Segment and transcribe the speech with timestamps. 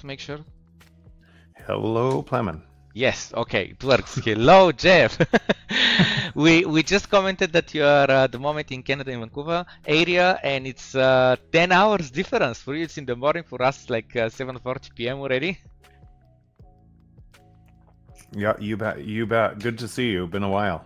[0.00, 0.40] to make sure.
[1.66, 2.62] Hello, Plamen.
[2.92, 4.16] Yes, okay, it works.
[4.16, 5.16] Hello, Jeff.
[6.34, 9.64] we we just commented that you are uh, at the moment in Canada, in Vancouver
[9.86, 12.84] area, and it's uh, 10 hours difference for you.
[12.84, 15.18] It's in the morning for us, like uh, 7:40 p.m.
[15.20, 15.58] already.
[18.32, 19.04] Yeah, you bet.
[19.04, 19.60] You bet.
[19.60, 20.26] Good to see you.
[20.26, 20.84] Been a while.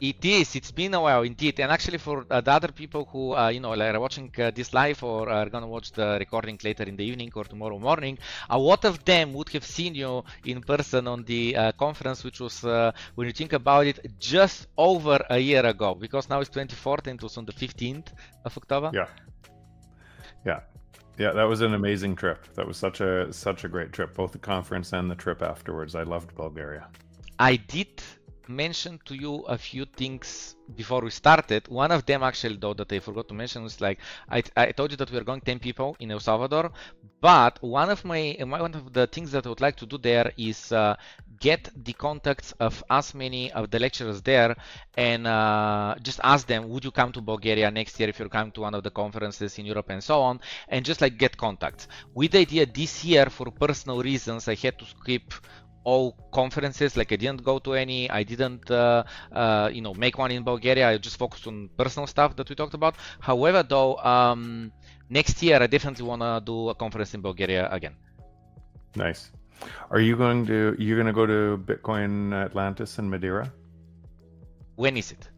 [0.00, 0.56] It is.
[0.56, 1.60] It's been a while indeed.
[1.60, 4.50] And actually, for uh, the other people who, uh, you know, like are watching uh,
[4.50, 8.18] this live or are gonna watch the recording later in the evening or tomorrow morning,
[8.48, 12.40] a lot of them would have seen you in person on the uh, conference, which
[12.40, 15.94] was, uh, when you think about it, just over a year ago.
[15.94, 18.08] Because now it's 24th and it was on the 15th
[18.46, 18.90] of October.
[18.94, 19.08] Yeah.
[20.46, 20.60] Yeah.
[21.18, 22.46] Yeah, that was an amazing trip.
[22.54, 25.94] That was such a such a great trip, both the conference and the trip afterwards.
[25.94, 26.88] I loved Bulgaria.
[27.38, 28.02] I did
[28.50, 31.68] mention to you a few things before we started.
[31.68, 34.90] One of them actually though that I forgot to mention was like I, I told
[34.90, 36.72] you that we are going 10 people in El Salvador,
[37.20, 40.32] but one of my one of the things that I would like to do there
[40.36, 40.96] is uh,
[41.40, 44.54] get the contacts of as many of the lecturers there
[44.96, 48.52] and uh, just ask them would you come to Bulgaria next year if you're coming
[48.52, 51.88] to one of the conferences in Europe and so on and just like get contacts.
[52.14, 55.32] With the idea this year for personal reasons I had to skip
[55.84, 60.18] all conferences like i didn't go to any i didn't uh, uh, you know make
[60.18, 62.94] one in bulgaria i just focused on personal stuff that we talked about.
[63.20, 64.72] However though um,
[65.08, 67.94] next year i definitely want to do a conference in bulgaria again.
[68.96, 69.30] Nice.
[69.90, 73.52] Are you going to you're going to go to bitcoin atlantis in madeira?
[74.76, 75.28] When is it?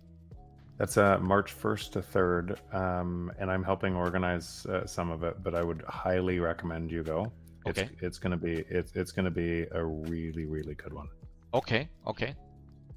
[0.78, 5.42] That's uh, March 1st to 3rd, um, and I'm helping organize uh, some of it,
[5.42, 7.32] but I would highly recommend you go.
[7.66, 7.88] Okay.
[7.94, 11.08] It's, it's gonna be it's it's gonna be a really really good one.
[11.54, 12.34] Okay, okay,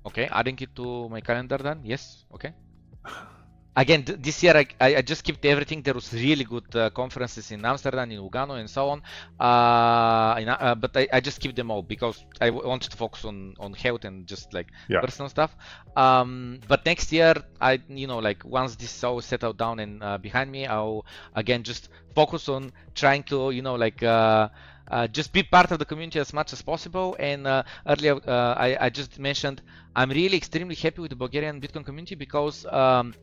[0.06, 0.28] okay.
[0.32, 1.82] Adding it to my calendar then.
[1.84, 2.26] Yes.
[2.34, 2.54] Okay.
[3.78, 5.82] Again, th- this year I, I just kept everything.
[5.82, 9.02] There was really good uh, conferences in Amsterdam, in Lugano, and so on.
[9.40, 12.98] Uh, in, uh, but I, I just keep them all because I w- wanted to
[12.98, 15.02] focus on on health and just like yeah.
[15.02, 15.56] personal stuff.
[15.98, 20.18] Um, but next year, I you know like once this all settled down and uh,
[20.18, 24.48] behind me, I'll again just focus on trying to you know like uh,
[24.90, 27.16] uh, just be part of the community as much as possible.
[27.20, 29.62] And uh, earlier, uh, I, I, just mentioned
[29.96, 33.14] I'm really extremely happy with the Bulgarian Bitcoin community because um,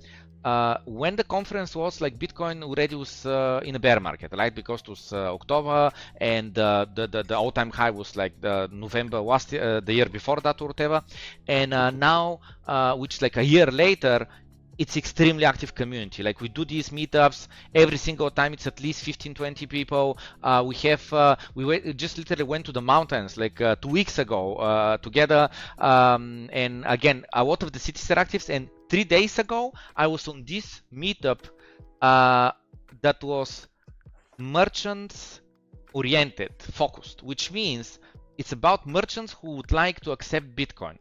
[0.44, 4.54] uh, when the conference was like Bitcoin already was uh, in a bear market, right?
[4.54, 8.68] Because it was uh, October and uh, the, the, the all-time high was like the
[8.72, 11.02] November last uh, the year before that or whatever.
[11.46, 12.40] And now,
[12.96, 14.26] which like a year later,
[14.78, 16.22] it's extremely active community.
[16.22, 18.52] Like we do these meetups every single time.
[18.52, 20.18] It's at least 15 20 people.
[20.42, 23.88] Uh, we have uh, we went, just literally went to the mountains like uh, two
[23.88, 25.48] weeks ago uh, together.
[25.78, 28.48] Um, and again a lot of the cities are active.
[28.48, 31.40] And three days ago i was on this meetup
[32.02, 32.52] uh,
[33.00, 33.66] that was
[34.38, 35.40] merchants
[35.94, 37.98] oriented focused which means
[38.38, 40.96] it's about merchants who would like to accept bitcoin.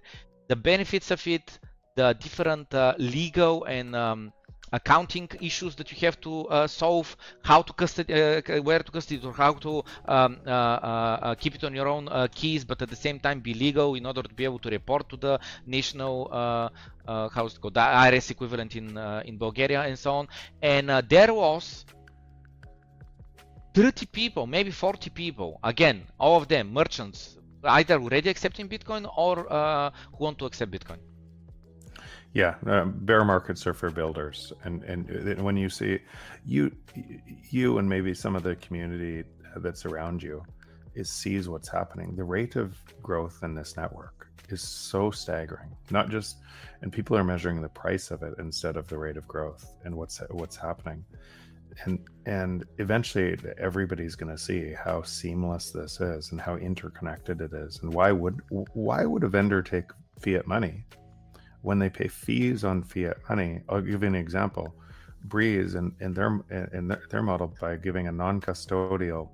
[0.48, 1.60] The benefits of it
[1.96, 4.34] the different uh, legal and um,
[4.74, 9.20] accounting issues that you have to uh, solve, how to custody, uh, where to custody
[9.26, 12.90] or how to um, uh, uh, keep it on your own uh, keys, but at
[12.90, 16.30] the same time be legal in order to be able to report to the national
[17.06, 20.28] how's it called, the IRS equivalent in in Bulgaria and so on.
[20.62, 21.86] And there was
[23.74, 29.92] 30 people, maybe 40 people, again, all of them merchants, either already accepting Bitcoin or
[30.14, 31.00] who want to accept Bitcoin.
[32.34, 36.00] Yeah, uh, bear markets are for builders, and and when you see
[36.46, 36.72] you
[37.50, 39.24] you and maybe some of the community
[39.58, 40.42] that's around you
[40.96, 42.16] is sees what's happening.
[42.16, 45.76] The rate of growth in this network is so staggering.
[45.90, 46.38] Not just,
[46.82, 49.96] and people are measuring the price of it instead of the rate of growth and
[49.96, 51.04] what's what's happening.
[51.84, 57.52] And and eventually everybody's going to see how seamless this is and how interconnected it
[57.54, 57.80] is.
[57.82, 59.86] And why would why would a vendor take
[60.20, 60.86] fiat money
[61.62, 64.76] when they pay fees on fiat money, I'll give you an example.
[65.26, 66.40] Breeze and in, their
[66.74, 69.30] in their model by giving a non-custodial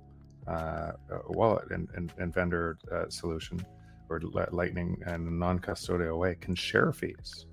[0.46, 0.92] uh,
[1.28, 3.64] wallet and, and, and vendor uh, solution
[4.10, 7.46] or Lightning and non-custodial way can share fees,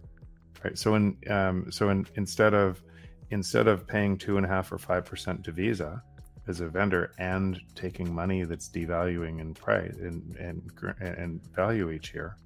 [0.64, 0.78] right?
[0.78, 2.82] So in um, so in, instead of
[3.30, 6.02] instead of paying two and a half or five percent to Visa
[6.48, 10.62] as a vendor and taking money that's devaluing in price and and
[11.00, 12.38] and value each year,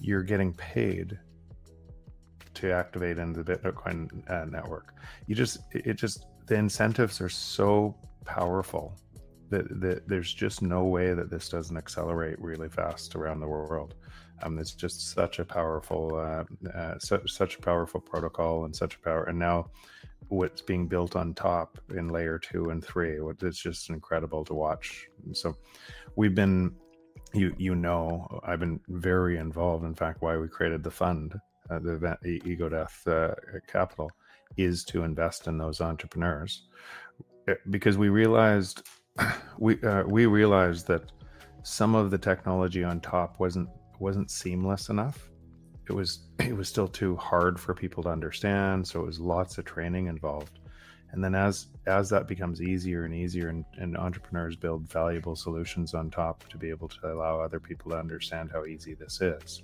[0.00, 1.18] you're getting paid
[2.60, 4.94] to activate in the Bitcoin uh, network.
[5.26, 8.96] You just, it just, the incentives are so powerful
[9.50, 13.94] that, that there's just no way that this doesn't accelerate really fast around the world.
[14.42, 16.44] Um, it's just such a powerful, uh,
[16.78, 19.24] uh, such, such a powerful protocol and such a power.
[19.24, 19.70] And now,
[20.28, 23.18] what's being built on top in layer two and three.
[23.42, 25.08] It's just incredible to watch.
[25.24, 25.56] And So
[26.16, 26.74] we've been,
[27.32, 29.84] you you know, I've been very involved.
[29.84, 31.34] In fact, why we created the fund,
[31.70, 33.34] uh, the event, Ego Death uh,
[33.66, 34.10] Capital,
[34.56, 36.64] is to invest in those entrepreneurs.
[37.48, 38.82] Eh, because we realized
[39.58, 41.12] we uh, we realized that
[41.62, 45.30] some of the technology on top wasn't wasn't seamless enough.
[45.88, 49.58] It was it was still too hard for people to understand so it was lots
[49.58, 50.58] of training involved.
[51.12, 55.94] And then as as that becomes easier and easier and, and entrepreneurs build valuable solutions
[55.94, 59.62] on top to be able to allow other people to understand how easy this is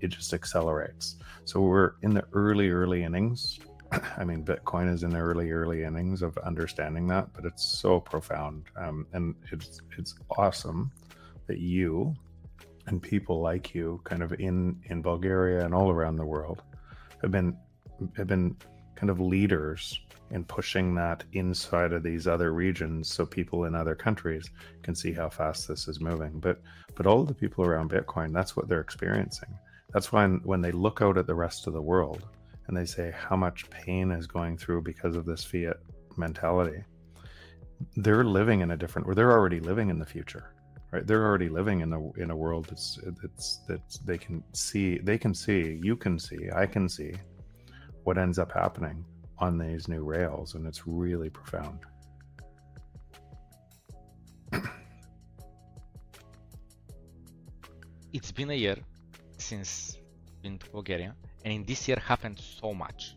[0.00, 1.16] it just accelerates.
[1.44, 3.58] So we're in the early early innings.
[4.16, 8.00] I mean bitcoin is in the early early innings of understanding that but it's so
[8.00, 8.64] profound.
[8.76, 10.90] Um, and it's it's awesome
[11.46, 12.14] that you
[12.86, 16.62] and people like you kind of in in Bulgaria and all around the world
[17.22, 17.56] have been
[18.16, 18.56] have been
[18.94, 23.94] kind of leaders in pushing that inside of these other regions so people in other
[23.94, 24.50] countries
[24.82, 26.38] can see how fast this is moving.
[26.38, 26.60] But
[26.94, 29.52] but all the people around bitcoin that's what they're experiencing
[29.92, 32.26] that's when when they look out at the rest of the world
[32.66, 35.78] and they say how much pain is going through because of this fiat
[36.16, 36.82] mentality
[37.96, 40.54] they're living in a different or they're already living in the future
[40.92, 41.06] right?
[41.06, 45.18] They're already living in a in a world that's that's that's they can see they
[45.18, 47.14] can see you can see i can see
[48.04, 49.04] what ends up happening
[49.40, 51.80] on these new rails and it's really profound.
[58.12, 58.76] It's been a year
[59.40, 59.98] since
[60.42, 63.16] been to bulgaria and in this year happened so much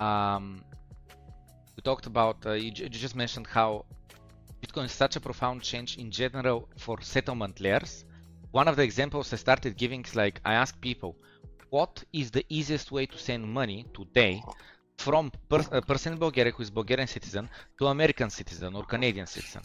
[0.00, 0.64] um
[1.76, 3.84] we talked about uh, you, you just mentioned how
[4.62, 8.04] Bitcoin is such a profound change in general for settlement layers.
[8.50, 11.16] One of the examples I started giving is like I ask people,
[11.70, 14.42] what is the easiest way to send money today
[14.96, 19.26] from per- a person in Bulgaria who is Bulgarian citizen to American citizen or Canadian
[19.26, 19.62] citizen?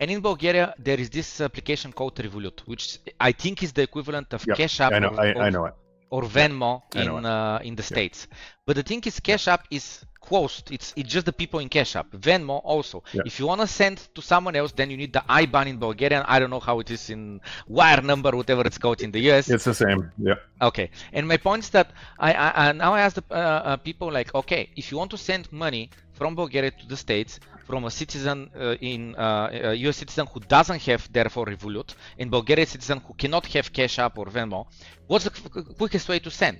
[0.00, 4.32] And in Bulgaria, there is this application called Revolut, which I think is the equivalent
[4.32, 5.74] of yep, Cash App I know, or, I, I know it.
[6.10, 8.28] or Venmo know in uh, in the states.
[8.64, 10.70] But the thing is, Cash App is closed.
[10.70, 12.10] It's it's just the people in Cash App.
[12.12, 13.02] Venmo also.
[13.12, 13.22] Yeah.
[13.24, 16.22] If you wanna send to someone else, then you need the IBAN in Bulgarian.
[16.26, 19.48] I don't know how it is in wire number, whatever it's called in the US.
[19.48, 20.10] It's the same.
[20.18, 20.34] Yeah.
[20.60, 20.90] Okay.
[21.12, 24.12] And my point is that I, I, I now I ask the uh, uh, people
[24.12, 27.90] like, okay, if you want to send money from Bulgaria to the States from a
[27.90, 32.98] citizen uh, in uh, a US citizen who doesn't have therefore Revolut, and Bulgarian citizen
[33.06, 34.66] who cannot have Cash App or Venmo,
[35.06, 35.34] what's the
[35.80, 36.58] quickest way to send?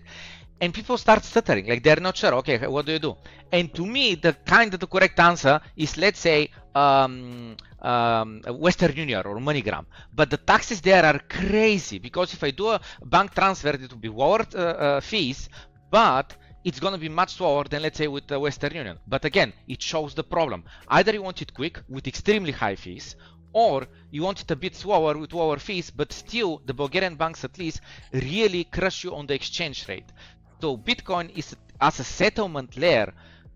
[0.61, 2.35] And people start stuttering, like they're not sure.
[2.35, 3.16] Okay, what do you do?
[3.53, 8.97] And to me, the kind of the correct answer is, let's say, um, um, Western
[8.97, 9.87] Union or MoneyGram.
[10.12, 13.99] But the taxes there are crazy because if I do a bank transfer, it will
[13.99, 15.49] be lower uh, uh, fees,
[15.90, 18.99] but it's going to be much slower than let's say with the Western Union.
[19.07, 20.64] But again, it shows the problem.
[20.88, 23.14] Either you want it quick with extremely high fees,
[23.53, 27.44] or you want it a bit slower with lower fees, but still the Bulgarian banks
[27.44, 27.81] at least
[28.12, 30.12] really crush you on the exchange rate.
[30.61, 33.12] So Bitcoin is as a settlement layer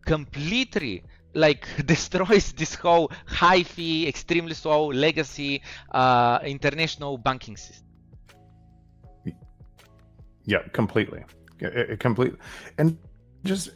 [0.06, 1.02] completely
[1.34, 7.86] like destroys this whole high fee, extremely slow legacy uh, international banking system.
[10.44, 11.24] Yeah, completely.
[11.60, 12.38] It- completely.
[12.78, 12.98] And
[13.44, 13.70] just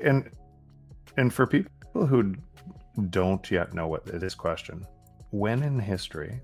[0.00, 0.30] and
[1.16, 2.34] and for people who
[3.08, 4.86] don't yet know what this question,
[5.30, 6.40] when in history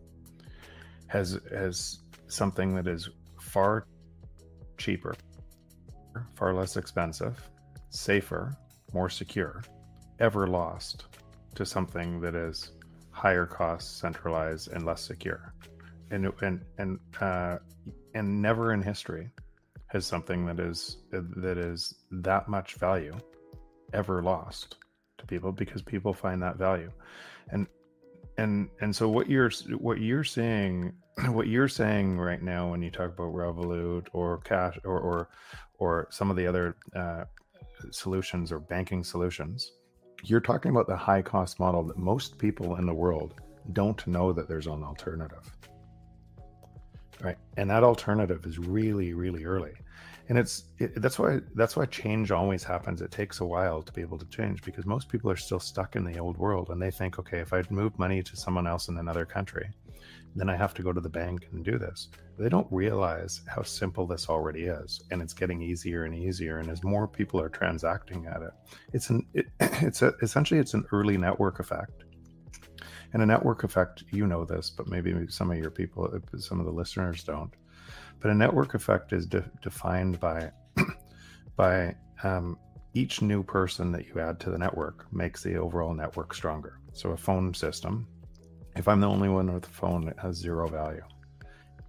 [1.08, 3.86] has has something that is far
[4.76, 5.14] cheaper,
[6.34, 7.48] far less expensive,
[7.90, 8.56] safer,
[8.92, 9.62] more secure,
[10.20, 11.06] ever lost
[11.54, 12.72] to something that is
[13.10, 15.54] higher cost, centralized, and less secure?
[16.10, 17.58] and and and uh,
[18.14, 19.30] and never in history
[19.88, 23.16] has something that is that is that much value
[23.92, 24.76] ever lost
[25.18, 26.90] to people because people find that value
[27.50, 27.66] and
[28.38, 30.92] and and so what you're what you're seeing
[31.28, 35.28] what you're saying right now when you talk about revolut or cash or or
[35.78, 37.24] or some of the other uh,
[37.90, 39.72] solutions or banking solutions
[40.24, 43.34] you're talking about the high cost model that most people in the world
[43.72, 45.50] don't know that there's an alternative.
[47.20, 47.36] Right?
[47.56, 49.72] And that alternative is really really early
[50.28, 53.00] and it's it, that's why that's why change always happens.
[53.00, 55.96] It takes a while to be able to change because most people are still stuck
[55.96, 58.88] in the old world and they think okay if i move money to someone else
[58.88, 59.68] in another country
[60.34, 62.08] then i have to go to the bank and do this.
[62.38, 66.58] They don't realize how simple this already is and it's getting easier and easier.
[66.58, 68.52] And as more people are transacting at it
[68.92, 72.04] it's an it, it's a, essentially it's an early network effect.
[73.12, 76.66] And a network effect, you know this, but maybe some of your people, some of
[76.66, 77.50] the listeners don't.
[78.26, 80.50] But a network effect is de- defined by
[81.56, 82.58] by um,
[82.92, 86.80] each new person that you add to the network makes the overall network stronger.
[86.92, 88.08] So a phone system,
[88.74, 91.04] if I'm the only one with a phone, it has zero value.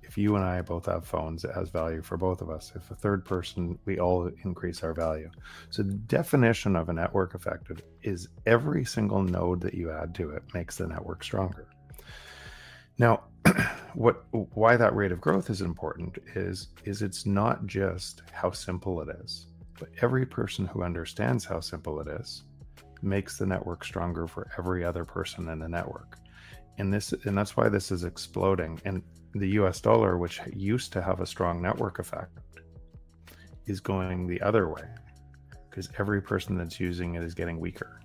[0.04, 2.72] If you and I both have phones, it has value for both of us.
[2.76, 5.32] If a third person, we all increase our value.
[5.72, 7.72] So the definition of a network effect
[8.04, 11.68] is every single node that you add to it makes the network stronger.
[13.00, 13.24] Now,
[13.98, 19.02] what why that rate of growth is important is is it's not just how simple
[19.02, 19.48] it is
[19.80, 22.44] but every person who understands how simple it is
[23.02, 26.18] makes the network stronger for every other person in the network.
[26.78, 28.80] And this and that's why this is exploding.
[28.86, 29.02] And
[29.34, 32.40] the US dollar, which used to have a strong network effect,
[33.66, 34.84] is going the other way
[35.70, 38.00] because every person that's using it is getting weaker.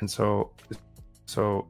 [0.00, 0.52] And so
[1.26, 1.68] so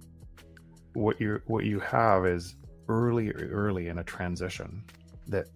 [0.94, 2.56] what you what you have is
[2.88, 4.82] early early in a transition
[5.26, 5.46] that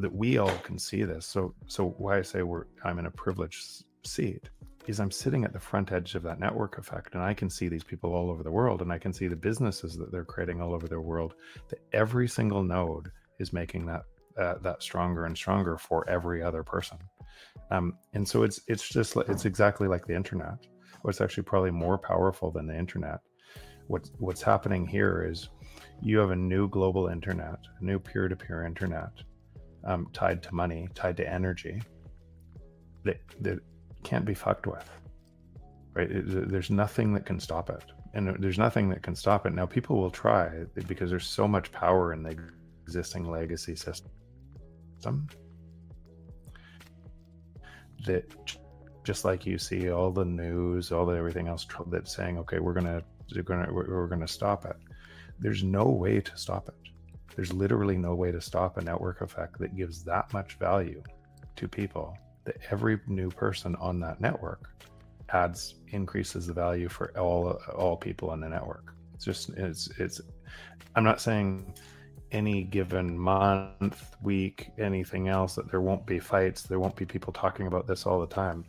[0.00, 1.26] that we all can see this.
[1.26, 4.50] So so why I say we're I'm in a privileged seat
[4.86, 7.68] is I'm sitting at the front edge of that network effect and I can see
[7.68, 10.60] these people all over the world and I can see the businesses that they're creating
[10.60, 11.34] all over the world
[11.68, 14.02] that every single node is making that
[14.38, 16.98] uh, that stronger and stronger for every other person.
[17.70, 20.54] Um, and so it's it's just it's exactly like the internet.
[21.02, 23.20] What's actually probably more powerful than the internet.
[23.86, 25.48] What's what's happening here is
[26.02, 29.10] you have a new global internet, a new peer-to-peer internet
[29.84, 31.80] um, tied to money, tied to energy
[33.04, 33.58] that, that
[34.02, 34.88] can't be fucked with.
[35.94, 36.10] Right?
[36.10, 37.84] It, there's nothing that can stop it.
[38.12, 39.52] And there's nothing that can stop it.
[39.52, 42.36] Now, people will try because there's so much power in the
[42.82, 45.28] existing legacy system
[48.04, 48.24] that
[49.04, 52.74] just like you see all the news, all the everything else that's saying, okay, we're
[52.74, 53.02] gonna,
[53.34, 54.76] we're gonna, we're gonna stop it.
[55.40, 56.74] There's no way to stop it.
[57.34, 61.02] There's literally no way to stop a network effect that gives that much value
[61.56, 64.70] to people that every new person on that network
[65.30, 68.94] adds increases the value for all all people in the network.
[69.14, 70.20] It's just it's it's
[70.94, 71.74] I'm not saying
[72.32, 77.32] any given month, week, anything else that there won't be fights, there won't be people
[77.32, 78.64] talking about this all the time.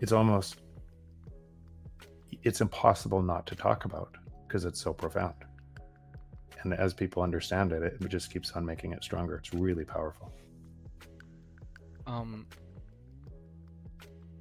[0.00, 0.60] It's almost
[2.42, 4.16] it's impossible not to talk about
[4.46, 5.34] because it's so profound
[6.62, 9.36] and as people understand it, it just keeps on making it stronger.
[9.36, 10.32] It's really powerful.
[12.06, 12.46] Um,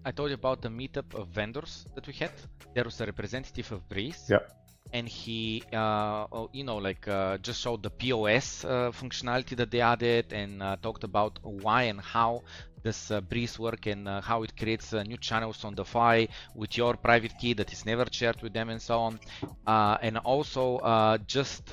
[0.06, 2.32] I told you about the meetup of vendors that we had.
[2.74, 4.24] There was a representative of Breeze.
[4.30, 4.54] Yep.
[4.94, 9.70] And he, uh, oh, you know, like uh, just showed the POS uh, functionality that
[9.70, 12.44] they added and uh, talked about why and how
[12.84, 16.30] this uh, Breeze work and uh, how it creates uh, new channels on the fly
[16.56, 19.20] with your private key that is never shared with them and so on.
[19.66, 21.64] Uh, and also just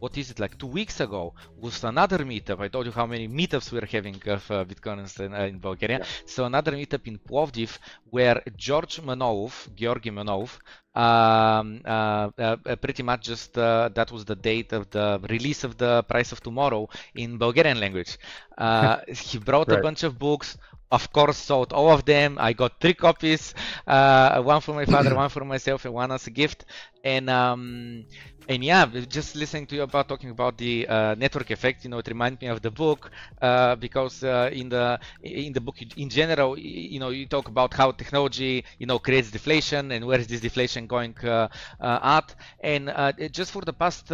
[0.00, 3.26] what is it like two weeks ago was another meetup i told you how many
[3.28, 6.06] meetups we're having of uh, bitcoiners in, uh, in bulgaria yeah.
[6.26, 7.78] so another meetup in plovdiv
[8.10, 10.58] where george manov georgi manov
[10.94, 15.62] um, uh, uh, uh, pretty much just uh, that was the date of the release
[15.62, 18.18] of the price of tomorrow in bulgarian language
[19.28, 19.78] he brought right.
[19.78, 20.58] a bunch of books
[20.90, 22.36] of course sold all of them.
[22.40, 23.54] I got three copies
[23.86, 26.64] uh, one for my father one for myself and one as a gift.
[27.04, 28.06] And um,
[28.48, 31.98] and yeah just listening to you about talking about the uh, network effect you know
[31.98, 33.10] it reminds me of the book
[33.42, 37.72] uh, because uh, in the in the book in general you know you talk about
[37.74, 41.48] how technology you know creates deflation and where is this deflation going uh,
[41.80, 42.34] uh, at.
[42.60, 42.90] And
[43.32, 44.10] just for the past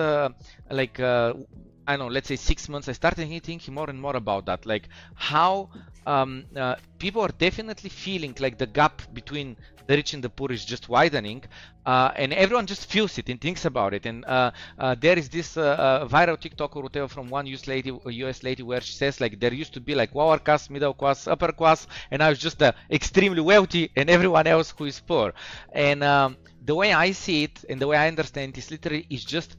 [0.70, 0.98] like
[1.86, 4.88] I know, let's say six months, I started thinking more and more about that, like
[5.14, 5.68] how
[6.06, 10.50] um, uh, people are definitely feeling like the gap between the rich and the poor
[10.50, 11.44] is just widening,
[11.84, 14.06] uh, and everyone just feels it and thinks about it.
[14.06, 17.66] And uh, uh there is this uh, uh, viral TikTok or whatever from one US
[17.66, 20.94] lady, US lady, where she says like there used to be like lower class, middle
[20.94, 25.34] class, upper class, and I was just extremely wealthy, and everyone else who is poor.
[25.72, 29.06] And um, the way I see it and the way I understand it is literally
[29.10, 29.56] is just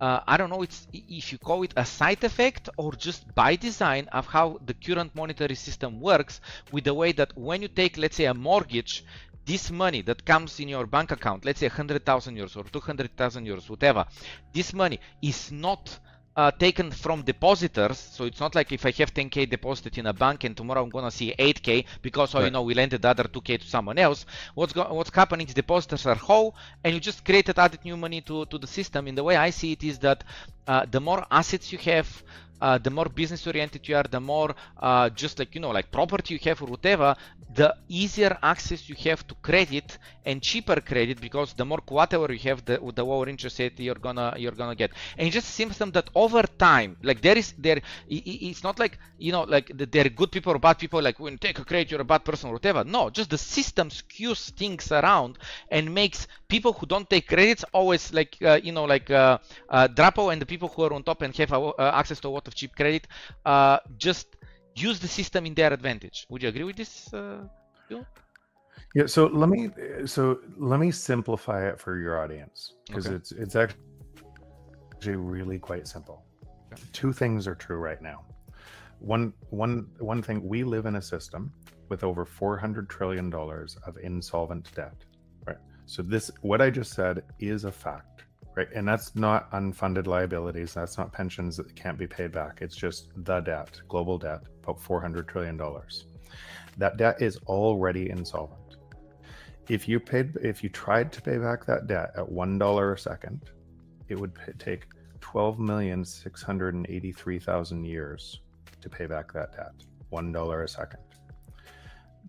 [0.00, 4.08] uh, I don't know if you call it a side effect or just by design
[4.12, 6.40] of how the current monetary system works
[6.72, 9.04] with the way that when you take let's say a mortgage
[9.44, 13.68] this money that comes in your bank account let's say 100,000 euros or 200,000 euros
[13.68, 14.06] whatever
[14.52, 15.98] this money is not
[16.36, 17.98] uh, taken from depositors.
[17.98, 20.90] So it's not like if I have 10k deposited in a bank and tomorrow I'm
[20.90, 22.46] gonna see 8k because oh right.
[22.46, 24.26] you know we lended the other 2k to someone else.
[24.54, 28.20] What's go- what's happening is depositors are whole and you just created added new money
[28.22, 29.08] to to the system.
[29.08, 30.24] In the way I see it is that
[30.66, 32.22] uh, the more assets you have,
[32.60, 35.90] uh, the more business oriented you are, the more uh, just like you know, like
[35.90, 37.14] property you have or whatever,
[37.54, 42.38] the easier access you have to credit and cheaper credit because the more whatever you
[42.38, 44.92] have, the the lower interest rate you're gonna you're gonna get.
[45.18, 49.42] And just seems that over time, like there is there, it's not like you know
[49.42, 51.02] like there are good people or bad people.
[51.02, 52.84] Like when you take a credit, you're a bad person or whatever.
[52.84, 55.38] No, just the system skews things around
[55.70, 59.88] and makes people who don't take credits always like uh, you know like uh, uh,
[59.88, 62.46] Drapo and the people who are on top and have uh, access to a lot
[62.50, 63.04] of cheap credit
[63.52, 64.26] uh, just
[64.88, 66.18] use the system in their advantage.
[66.30, 66.92] Would you agree with this?
[67.12, 67.42] Uh,
[68.98, 69.06] yeah.
[69.06, 69.60] So let me
[70.14, 70.20] so
[70.72, 73.16] let me simplify it for your audience because okay.
[73.16, 76.18] it's it's actually really quite simple.
[76.72, 76.82] Okay.
[76.92, 78.18] Two things are true right now.
[78.98, 81.52] One one one thing we live in a system
[81.90, 85.04] with over 400 trillion dollars of insolvent debt
[85.46, 88.09] right so this what i just said is a fact
[88.56, 92.76] right and that's not unfunded liabilities that's not pensions that can't be paid back it's
[92.76, 96.06] just the debt global debt about 400 trillion dollars.
[96.78, 98.76] That debt is already insolvent.
[99.68, 102.98] If you paid if you tried to pay back that debt at one dollar a
[102.98, 103.50] second
[104.08, 104.86] it would take
[105.20, 108.40] 12,683,000 years
[108.80, 109.74] to pay back that debt
[110.08, 110.98] one dollar a second.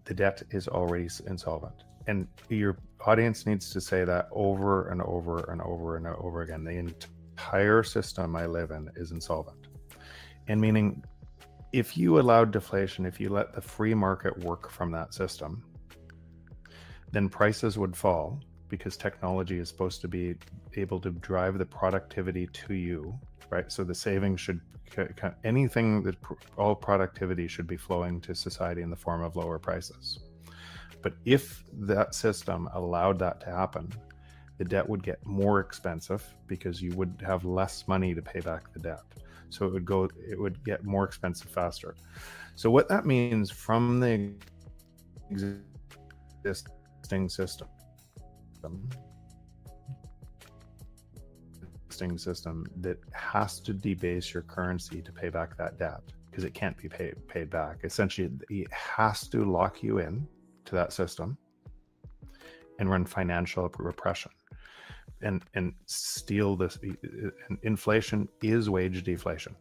[0.05, 1.83] The debt is already insolvent.
[2.07, 6.63] And your audience needs to say that over and over and over and over again.
[6.63, 9.67] The entire system I live in is insolvent.
[10.47, 11.03] And meaning,
[11.73, 15.63] if you allowed deflation, if you let the free market work from that system,
[17.11, 20.35] then prices would fall because technology is supposed to be
[20.75, 23.17] able to drive the productivity to you,
[23.49, 23.71] right?
[23.71, 24.61] So the savings should
[25.43, 26.15] anything that
[26.57, 30.19] all productivity should be flowing to society in the form of lower prices.
[31.01, 33.91] But if that system allowed that to happen,
[34.57, 38.71] the debt would get more expensive because you would have less money to pay back
[38.73, 39.01] the debt.
[39.49, 41.95] So it would go, it would get more expensive faster.
[42.55, 44.33] So what that means from the
[46.43, 47.67] existing system
[52.01, 56.53] existing system that has to debase your currency to pay back that debt because it
[56.53, 57.79] can't be paid paid back.
[57.83, 60.27] Essentially, it has to lock you in
[60.71, 61.37] to that system
[62.79, 64.31] and run financial repression
[65.21, 66.79] and and steal this
[67.61, 69.55] inflation is wage deflation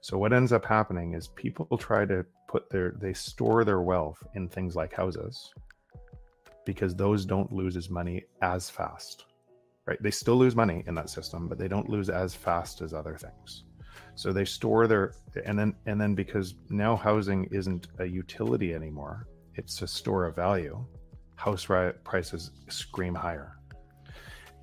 [0.00, 4.20] so what ends up happening is people try to put their they store their wealth
[4.34, 5.52] in things like houses
[6.64, 9.26] because those don't lose as money as fast
[9.86, 10.02] right?
[10.02, 13.16] They still lose money in that system, but they don't lose as fast as other
[13.16, 13.64] things.
[14.14, 15.12] So they store their
[15.44, 20.36] and then and then because now housing isn't a utility anymore, it's a store of
[20.36, 20.84] value.
[21.36, 21.66] House
[22.04, 23.58] prices scream higher,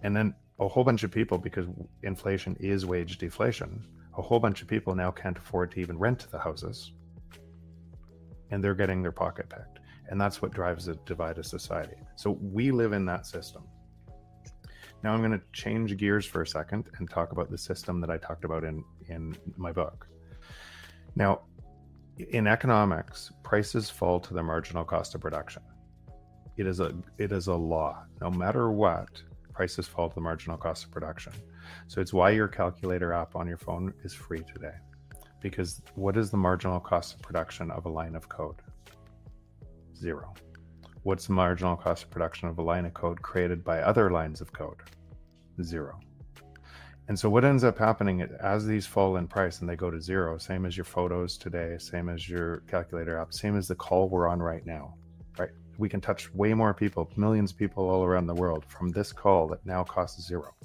[0.01, 1.67] and then a whole bunch of people because
[2.01, 3.85] inflation is wage deflation.
[4.17, 6.93] A whole bunch of people now can't afford to even rent the houses,
[8.49, 11.97] and they're getting their pocket picked, and that's what drives the divided society.
[12.15, 13.63] So we live in that system
[15.03, 18.09] now I'm going to change gears for a second and talk about the system that
[18.09, 20.07] I talked about in in my book.
[21.15, 21.41] Now,
[22.17, 25.63] in economics, prices fall to the marginal cost of production.
[26.57, 28.03] It is a it is a law.
[28.21, 29.09] No matter what,
[29.53, 31.33] prices fall to the marginal cost of production.
[31.87, 34.75] So it's why your calculator app on your phone is free today.
[35.41, 38.61] Because what is the marginal cost of production of a line of code?
[39.95, 40.33] Zero
[41.03, 44.41] what's the marginal cost of production of a line of code created by other lines
[44.41, 44.77] of code?
[45.61, 45.99] Zero.
[47.09, 49.91] And so what ends up happening is as these fall in price and they go
[49.91, 53.75] to zero, same as your photos today, same as your calculator app, same as the
[53.75, 54.95] call we're on right now,
[55.37, 55.49] right?
[55.77, 59.11] We can touch way more people, millions of people all around the world from this
[59.11, 60.55] call that now costs zero.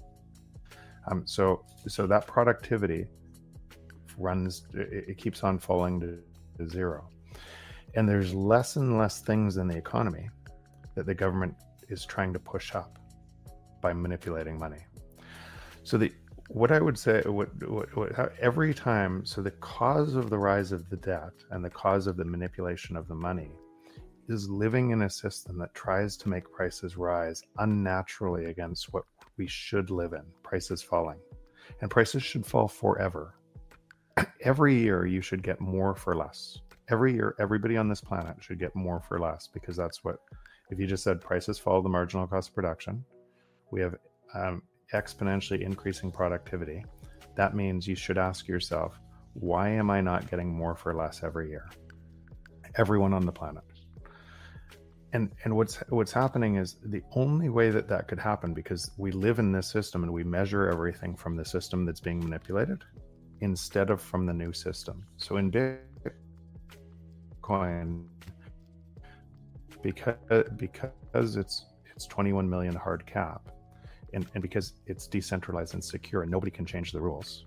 [1.10, 3.06] Um, so, so that productivity
[4.16, 6.20] runs, it, it keeps on falling to,
[6.58, 7.08] to zero.
[7.94, 10.28] And there's less and less things in the economy
[10.94, 11.54] that the government
[11.88, 12.98] is trying to push up
[13.80, 14.84] by manipulating money.
[15.82, 16.12] So the
[16.48, 20.38] what I would say, what, what, what how, every time, so the cause of the
[20.38, 23.50] rise of the debt and the cause of the manipulation of the money
[24.28, 29.04] is living in a system that tries to make prices rise unnaturally against what
[29.36, 31.18] we should live in, prices falling.
[31.80, 33.34] And prices should fall forever.
[34.42, 38.58] Every year, you should get more for less every year everybody on this planet should
[38.58, 40.16] get more for less because that's what
[40.70, 43.04] if you just said prices follow the marginal cost of production
[43.70, 43.94] we have
[44.34, 44.62] um,
[44.94, 46.84] exponentially increasing productivity
[47.36, 48.98] that means you should ask yourself
[49.34, 51.68] why am i not getting more for less every year
[52.76, 53.64] everyone on the planet
[55.12, 59.10] and and what's what's happening is the only way that that could happen because we
[59.10, 62.84] live in this system and we measure everything from the system that's being manipulated
[63.40, 65.04] instead of from the new system.
[65.16, 65.50] So in
[67.42, 68.06] Bitcoin,
[69.82, 70.16] because
[70.56, 73.48] because it's it's 21 million hard cap,
[74.14, 77.44] and, and because it's decentralized and secure and nobody can change the rules.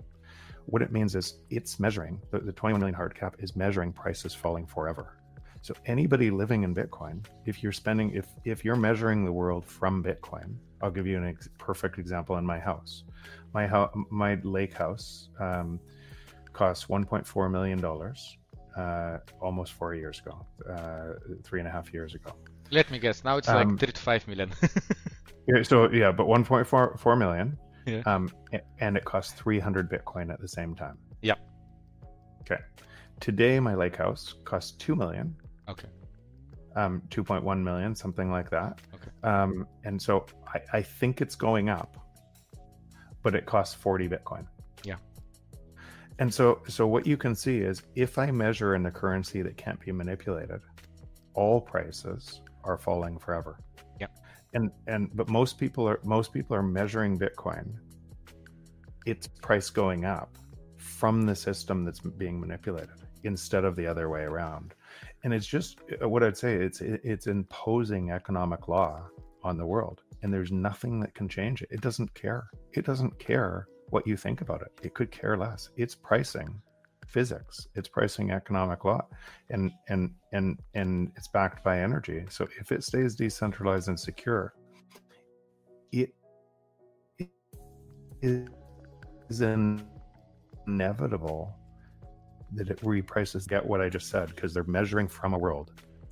[0.66, 4.34] What it means is it's measuring the, the 21 million hard cap is measuring prices
[4.34, 5.18] falling forever.
[5.64, 10.04] So anybody living in Bitcoin, if you're spending, if if you're measuring the world from
[10.04, 13.04] Bitcoin, I'll give you an ex- perfect example in my house.
[13.54, 15.80] My house, my lake house, um,
[16.54, 18.38] cost 1.4 million dollars
[18.76, 22.34] uh, almost four years ago, uh, three and a half years ago.
[22.72, 23.24] Let me guess.
[23.24, 24.52] Now it's like Um, 35 million.
[25.48, 27.58] Yeah, So yeah, but 1.4 4 million.
[27.86, 28.02] Yeah.
[28.06, 28.30] Um,
[28.80, 30.98] and it costs 300 Bitcoin at the same time.
[31.22, 31.36] Yeah.
[32.42, 32.62] Okay.
[33.20, 35.36] Today, my lake house costs 2 million.
[35.68, 35.88] okay.
[36.76, 38.80] um, 2.1 million, something like that.
[38.94, 39.10] Okay.
[39.24, 41.98] Um, and so I, I think it's going up,
[43.24, 44.46] but it costs 40 Bitcoin.
[44.84, 44.96] Yeah.
[46.20, 49.58] And so, so what you can see is if I measure in a currency that
[49.58, 50.62] can't be manipulated,
[51.34, 53.58] all prices are falling forever.
[54.54, 57.74] And and but most people are most people are measuring Bitcoin,
[59.06, 60.38] its price going up
[60.78, 62.90] from the system that's being manipulated
[63.24, 64.74] instead of the other way around
[65.24, 66.56] and it's just uh, what I'd say.
[66.56, 69.08] It's it's imposing economic law
[69.44, 71.70] on the world, and there's nothing that can change it.
[71.72, 72.50] It doesn't care.
[72.74, 74.72] It doesn't care what you think about it.
[74.84, 75.70] It could care less.
[75.76, 76.62] It's pricing
[77.12, 77.68] physics.
[77.76, 79.06] It's pricing economic law,
[79.50, 82.26] and and and and it's backed by energy.
[82.30, 84.54] So if it stays decentralized and secure,
[85.92, 86.14] it,
[88.22, 88.48] it
[89.30, 89.42] is
[90.68, 91.56] inevitable
[92.54, 95.72] that it reprices get what I just said because they're measuring from a world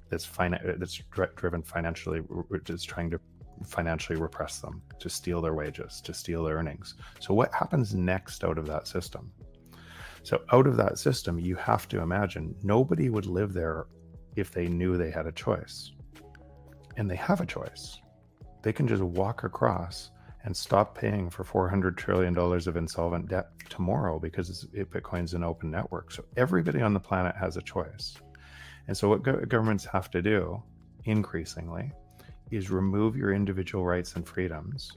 [0.10, 3.20] that's fina- that's dri- driven financially, which is trying to
[3.66, 6.96] financially repress them to steal their wages, to steal their earnings.
[7.20, 9.32] So what happens next out of that system?
[10.24, 13.88] So out of that system, you have to imagine nobody would live there
[14.36, 15.92] if they knew they had a choice,
[16.98, 18.00] and they have a choice.
[18.62, 20.12] They can just walk across
[20.44, 25.44] and stop paying for 400 trillion dollars of insolvent debt tomorrow because it, bitcoin's an
[25.44, 26.12] open network.
[26.12, 28.16] So everybody on the planet has a choice.
[28.88, 30.62] And so what go- governments have to do
[31.06, 31.92] increasingly
[32.52, 34.94] is remove your individual rights and freedoms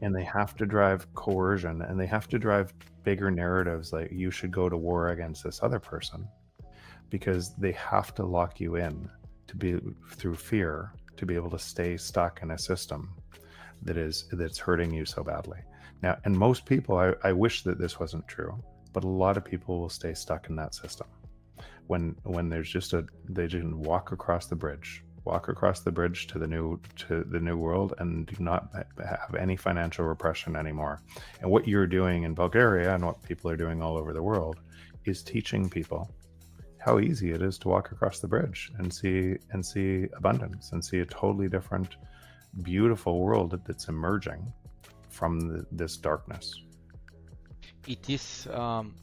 [0.00, 2.72] and they have to drive coercion and they have to drive
[3.02, 6.26] bigger narratives like you should go to war against this other person
[7.10, 9.08] because they have to lock you in
[9.46, 9.78] to be
[10.12, 13.14] through fear to be able to stay stuck in a system
[13.82, 15.58] that is that's hurting you so badly.
[16.02, 18.58] Now and most people I, I wish that this wasn't true
[18.92, 21.08] but a lot of people will stay stuck in that system.
[21.86, 26.26] When when there's just a they can walk across the bridge walk across the bridge
[26.26, 28.68] to the new to the new world and do not
[28.98, 31.00] have any financial repression anymore
[31.40, 34.60] and what you're doing in bulgaria and what people are doing all over the world
[35.06, 36.10] is teaching people
[36.84, 40.84] how easy it is to walk across the bridge and see and see abundance and
[40.84, 41.96] see a totally different
[42.62, 44.52] beautiful world that's emerging
[45.08, 46.60] from the, this darkness.
[47.86, 48.94] It is um,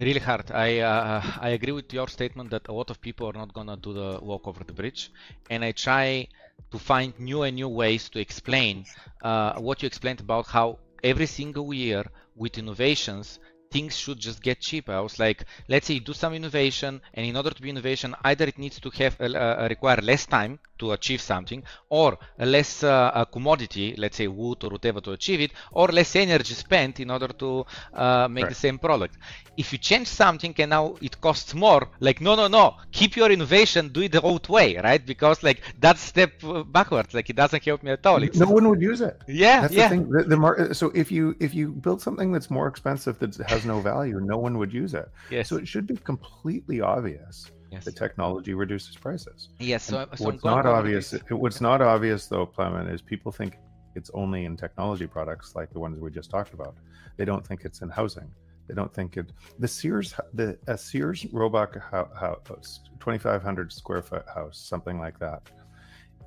[0.00, 0.50] really hard.
[0.50, 3.76] I uh, I agree with your statement that a lot of people are not gonna
[3.76, 5.10] do the walk over the bridge,
[5.50, 6.28] and I try
[6.70, 8.86] to find new and new ways to explain
[9.22, 13.38] uh, what you explained about how every single year with innovations
[13.70, 14.92] things should just get cheaper.
[14.92, 18.14] I was like, let's say you do some innovation, and in order to be innovation,
[18.24, 22.82] either it needs to have uh, uh, require less time to achieve something, or less
[22.82, 27.00] uh, a commodity, let's say wood or whatever, to achieve it, or less energy spent
[27.00, 27.64] in order to
[27.94, 28.48] uh, make Right.
[28.48, 29.16] the same product.
[29.56, 33.30] If you change something and now it costs more, like no, no, no, keep your
[33.30, 35.04] innovation, do it the old way, right?
[35.04, 37.14] Because like that step uh, backwards.
[37.14, 38.22] Like it doesn't help me at all.
[38.22, 39.20] It's No one would use it.
[39.26, 39.88] yeah, That's yeah.
[39.88, 40.08] the thing.
[40.10, 43.64] The, the mar- so if you if you build something that's more expensive that has
[43.64, 45.08] no value, no one would use it.
[45.30, 45.48] Yes.
[45.48, 47.84] So it should be completely obvious yes.
[47.84, 49.48] that technology reduces prices.
[49.58, 49.84] Yes.
[49.84, 53.58] So, so what's not obvious, it- what's not obvious though, Plamen, is people think
[53.94, 56.76] it's only in technology products like the ones we just talked about.
[57.16, 58.30] They don't think it's in housing.
[58.68, 59.32] They don't think it.
[59.58, 65.18] The Sears, the a Sears Roebuck house, twenty five hundred square foot house, something like
[65.20, 65.42] that,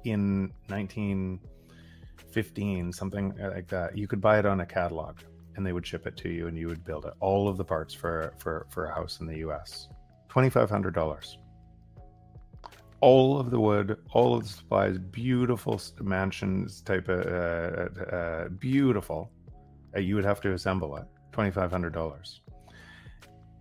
[0.06, 1.40] in nineteen
[2.32, 3.98] fifteen, something like that.
[3.98, 5.18] You could buy it on a catalog,
[5.56, 7.14] and they would ship it to you, and you would build it.
[7.20, 9.90] All of the parts for for for a house in the U.S.
[10.30, 11.38] Twenty five hundred dollars
[13.02, 19.32] all of the wood, all of the supplies, beautiful mansions type of uh, uh, beautiful.
[19.96, 21.06] Uh, you would have to assemble it.
[21.32, 22.42] Twenty five hundred dollars.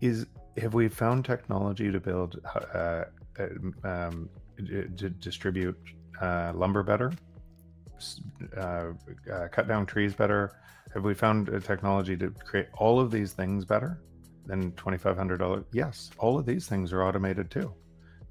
[0.01, 2.41] Is have we found technology to build
[2.75, 3.05] uh,
[3.39, 5.79] uh, um, d- distribute
[6.21, 7.13] uh, lumber better?
[8.57, 8.93] uh,
[9.33, 10.61] uh, cut down trees better?
[10.95, 14.01] Have we found a technology to create all of these things better
[14.49, 15.65] than twenty five hundred dollars?
[15.73, 17.73] Yes, all of these things are automated too.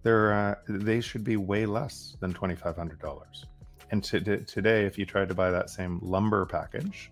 [0.03, 3.45] They're uh, they should be way less than twenty five hundred dollars.
[3.91, 7.09] And to, to, today, if you tried to buy that same lumber package,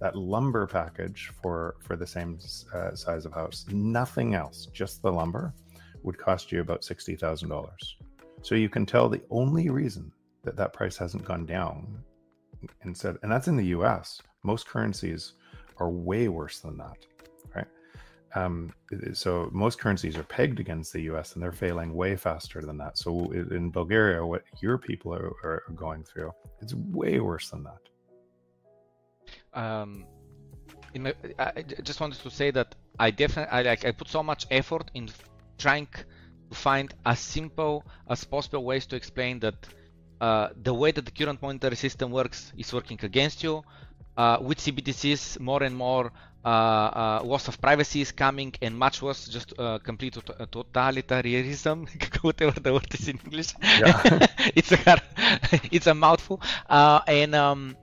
[0.00, 2.38] that lumber package for for the same
[2.74, 5.54] uh, size of house, nothing else, just the lumber,
[6.02, 7.96] would cost you about sixty thousand dollars.
[8.42, 10.12] So you can tell the only reason
[10.44, 12.02] that that price hasn't gone down
[12.84, 14.20] instead, and that's in the U.S.
[14.42, 15.32] Most currencies
[15.78, 16.96] are way worse than that?
[18.36, 18.70] Um,
[19.14, 21.32] so most currencies are pegged against the U.S.
[21.32, 22.98] and they're failing way faster than that.
[22.98, 26.30] So in Bulgaria, what your people are, are going through,
[26.60, 27.82] it's way worse than that.
[29.62, 30.04] Um,
[30.98, 34.46] my, I just wanted to say that I definitely I like I put so much
[34.50, 35.08] effort in
[35.56, 35.88] trying
[36.50, 39.58] to find as simple as possible ways to explain that
[40.20, 43.62] uh, the way that the current monetary system works is working against you.
[44.16, 46.10] Uh, with CBDCs, more and more
[46.46, 51.88] loss of privacy is coming, and much worse, just uh, complete totalitarianism,
[52.22, 53.54] whatever the word is in English.
[53.62, 54.26] Yeah.
[54.54, 55.02] it's a hard,
[55.72, 57.76] it's a mouthful, uh, and um,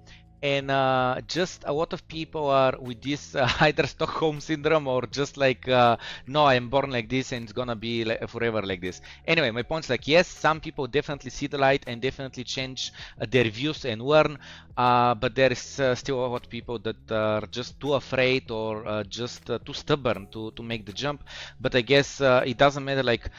[0.44, 5.04] and uh, just a lot of people are with this uh, either Stockholm syndrome or
[5.08, 5.96] just like uh,
[6.28, 9.00] no I'm born like this and it's gonna be like forever like this.
[9.26, 12.92] Anyway my point is like yes some people definitely see the light and definitely change
[13.22, 14.38] uh, their views and learn
[14.76, 18.52] uh, but there is uh, still a lot of people that are just too afraid
[18.52, 21.24] or just too stubborn to, to make the jump.
[21.62, 23.30] But I guess it doesn't matter like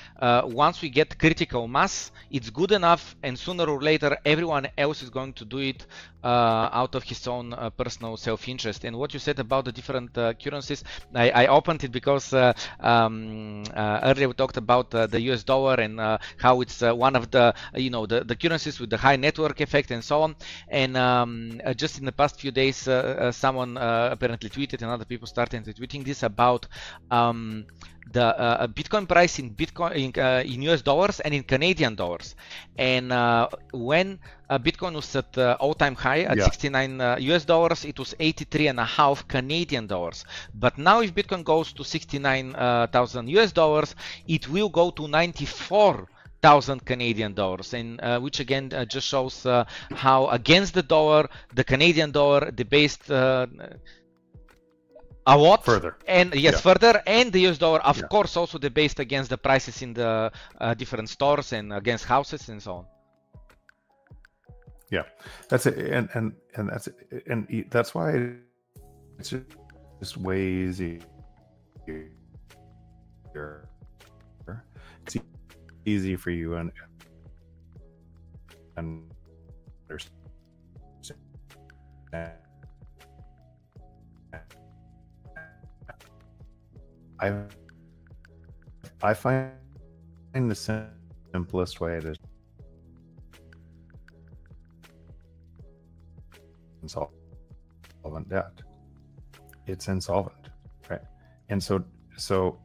[0.44, 5.10] once we get critical mass it's good enough and sooner or later everyone else is
[5.10, 5.84] going to do it
[6.22, 8.84] out of his own uh, personal self-interest.
[8.84, 10.84] And what you said about the different uh, currencies,
[11.14, 15.98] I, I, opened it because uh, um, earlier we talked about the US dollar and
[16.38, 19.90] how it's one of the you know the, the currencies with the high network effect
[19.90, 20.36] and so on.
[20.68, 22.88] And um, just in the past few days,
[23.32, 26.66] someone apparently tweeted and other people started tweeting this about
[27.10, 27.66] um,
[28.12, 32.34] the uh, Bitcoin price in Bitcoin in, uh, in, US dollars and in Canadian dollars.
[32.76, 36.44] And uh, when uh, Bitcoin was at uh, all-time high at yeah.
[36.44, 40.24] 69 US uh, dollars, it was 83 and a half Canadian dollars.
[40.54, 43.94] But now, if Bitcoin goes to 69,000 US dollars,
[44.26, 46.08] it will go to 94
[46.44, 49.64] thousand Canadian dollars, and uh, which again uh, just shows uh,
[50.04, 53.10] how against the dollar, the Canadian dollar, the based
[55.26, 56.60] a lot further and yes yeah.
[56.60, 58.06] further and the us dollar of yeah.
[58.08, 62.62] course also debased against the prices in the uh, different stores and against houses and
[62.62, 62.86] so on
[64.90, 65.02] yeah
[65.48, 66.94] that's it and and and that's it.
[67.26, 68.32] and that's why
[69.18, 69.34] it's
[70.00, 71.00] just way easy
[75.06, 75.16] it's
[75.86, 76.70] easy for you and
[78.76, 79.10] and
[79.88, 80.18] understand
[87.24, 87.32] I
[89.02, 89.52] I find
[90.34, 90.54] the
[91.32, 92.14] simplest way to
[96.82, 98.60] insolvent debt.
[99.66, 100.50] It's insolvent,
[100.90, 101.00] right?
[101.48, 101.82] And so
[102.16, 102.58] so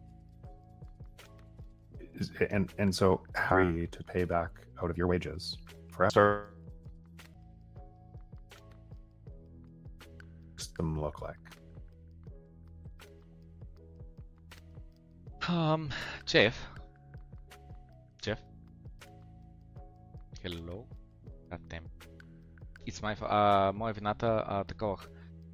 [2.49, 3.22] and and so
[3.64, 4.51] you to pay back
[4.84, 5.57] out of your wages
[5.91, 6.05] for
[10.78, 11.49] them look like?
[15.49, 15.91] Um,
[16.27, 16.57] Jeff.
[18.22, 18.41] Jeff.
[20.43, 20.87] Hello.
[21.51, 21.87] Goddamn.
[22.87, 23.14] It's my...
[23.14, 24.97] Uh, моя вината uh, такова.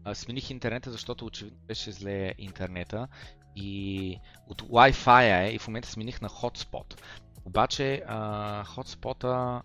[0.05, 3.09] Uh, смених интернета, защото очевидно беше зле интернета
[3.57, 4.17] и
[4.47, 7.01] от Wi-Fi е и в момента смених на Hotspot.
[7.45, 9.63] Обаче uh, Hotspot-а...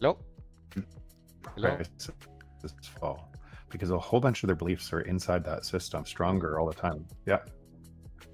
[0.00, 0.18] Hello?
[1.56, 1.78] Hello?
[3.70, 7.00] Because a whole bunch of their beliefs are inside that system, stronger all the time.
[7.26, 7.42] Yeah.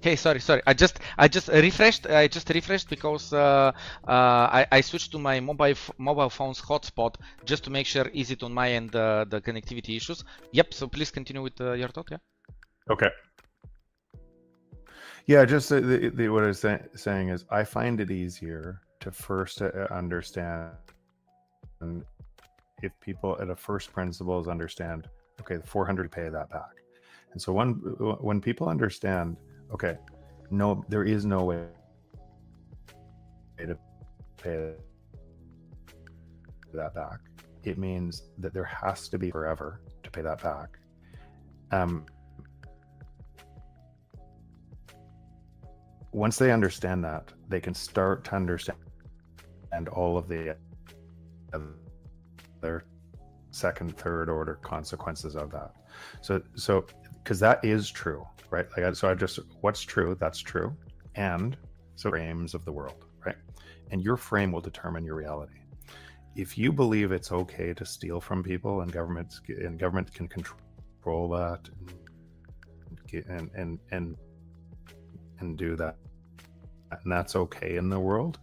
[0.06, 0.62] Okay, sorry, sorry.
[0.68, 2.06] I just I just refreshed.
[2.06, 3.72] I just refreshed because uh,
[4.06, 4.12] uh,
[4.58, 8.44] I, I switched to my mobile mobile phone's hotspot just to make sure is it
[8.44, 10.22] on my end uh, the connectivity issues.
[10.52, 10.74] Yep.
[10.74, 12.06] So please continue with uh, your thought.
[12.12, 12.18] Yeah.
[12.88, 13.10] Okay.
[15.26, 18.82] Yeah, just the, the, the, what I was say, saying is I find it easier
[19.00, 20.70] to first uh, understand
[21.80, 22.04] and
[22.80, 25.08] if people at a first principles understand
[25.40, 26.76] okay the 400 pay that back
[27.32, 27.70] and so when
[28.20, 29.36] when people understand
[29.72, 29.96] Okay.
[30.50, 31.64] No, there is no way
[33.58, 33.78] to
[34.42, 34.74] pay
[36.72, 37.18] that back.
[37.64, 40.78] It means that there has to be forever to pay that back.
[41.72, 42.06] Um,
[46.12, 48.78] once they understand that, they can start to understand
[49.72, 50.56] and all of the
[51.52, 52.84] other
[53.50, 55.72] second, third order consequences of that.
[56.20, 56.86] So, so
[57.22, 58.66] because that is true, right?
[58.76, 60.76] Like, so I just what's true, that's true,
[61.14, 61.56] and
[61.96, 63.36] so frames of the world, right?
[63.90, 65.60] And your frame will determine your reality.
[66.34, 71.28] If you believe it's okay to steal from people and governments and government can control
[71.30, 71.68] that
[73.28, 74.16] and and and
[75.40, 75.96] and do that,
[76.90, 78.38] and that's okay in the world,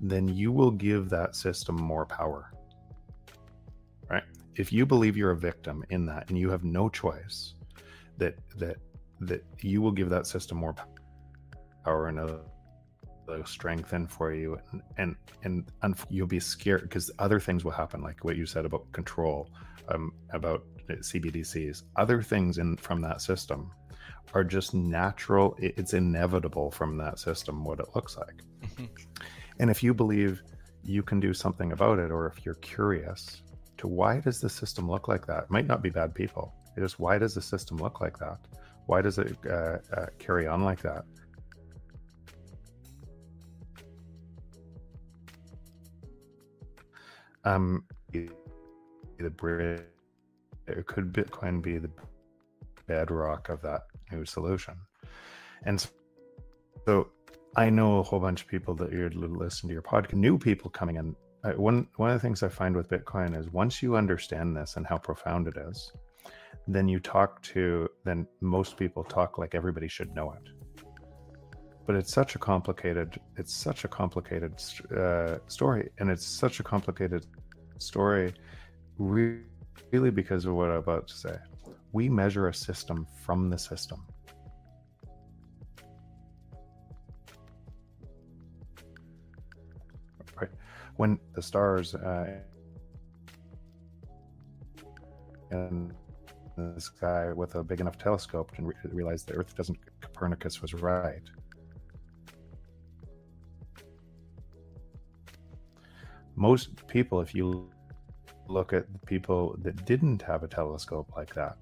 [0.00, 2.52] then you will give that system more power.
[4.10, 4.24] Right?
[4.56, 7.54] If you believe you're a victim in that and you have no choice,
[8.18, 8.78] that that
[9.26, 10.74] that you will give that system more
[11.84, 12.40] power and a,
[13.46, 18.02] strengthen for you and and and, and you'll be scared because other things will happen
[18.02, 19.48] like what you said about control
[19.88, 23.70] um, about cbdc's other things in from that system
[24.34, 28.84] are just natural it's inevitable from that system what it looks like mm-hmm.
[29.58, 30.42] And if you believe
[30.82, 33.42] you can do something about it, or if you're curious
[33.78, 36.52] to why does the system look like that, it might not be bad people.
[36.76, 38.38] It is why does the system look like that?
[38.86, 41.04] Why does it uh, uh, carry on like that?
[47.44, 49.82] Um, the bridge,
[50.86, 51.90] could Bitcoin be the
[52.86, 54.74] bedrock of that new solution,
[55.64, 55.84] and
[56.86, 57.08] so
[57.56, 60.70] I know a whole bunch of people that you're listening to your podcast, new people
[60.70, 61.16] coming in.
[61.44, 64.76] I, one one of the things I find with Bitcoin is once you understand this
[64.76, 65.92] and how profound it is,
[66.66, 70.84] then you talk to then most people talk like everybody should know it.
[71.86, 74.54] But it's such a complicated it's such a complicated
[74.96, 77.26] uh, story, and it's such a complicated
[77.78, 78.32] story,
[78.98, 81.36] really because of what I'm about to say.
[81.92, 84.06] We measure a system from the system
[90.40, 90.50] Right.
[90.96, 92.40] when the stars uh,
[95.50, 95.92] in
[96.56, 99.78] the sky with a big enough telescope can re- realize the Earth doesn't.
[100.00, 101.22] Copernicus was right.
[106.34, 107.70] Most people, if you
[108.48, 111.56] look at the people that didn't have a telescope like that,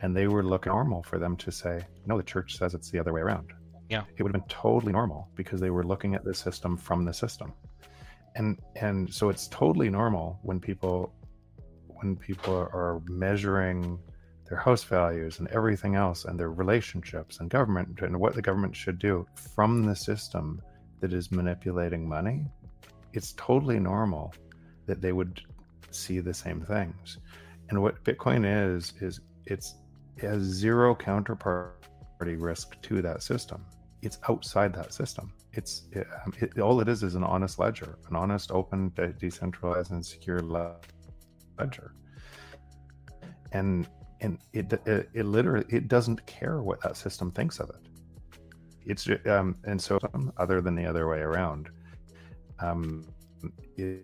[0.00, 2.98] and they were looking normal for them to say, no, the church says it's the
[2.98, 3.52] other way around.
[3.88, 4.02] Yeah.
[4.16, 7.12] It would have been totally normal because they were looking at the system from the
[7.12, 7.52] system
[8.34, 11.12] and and so it's totally normal when people
[12.04, 13.98] when people are measuring
[14.48, 18.76] their house values and everything else and their relationships and government and what the government
[18.76, 20.60] should do from the system
[21.00, 22.44] that is manipulating money
[23.14, 24.34] it's totally normal
[24.86, 25.40] that they would
[25.90, 27.18] see the same things.
[27.70, 29.74] And what bitcoin is is it's
[30.16, 33.64] it has zero counterparty risk to that system.
[34.02, 35.32] It's outside that system.
[35.52, 39.92] It's it, um, it, all it is is an honest ledger, an honest, open, decentralized,
[39.92, 40.40] and secure
[41.58, 41.94] ledger.
[43.52, 43.86] And
[44.20, 47.88] and it, it, it literally it doesn't care what that system thinks of it.
[48.86, 49.98] It's um and so
[50.36, 51.70] other than the other way around,
[52.60, 53.06] um,
[53.76, 54.02] it,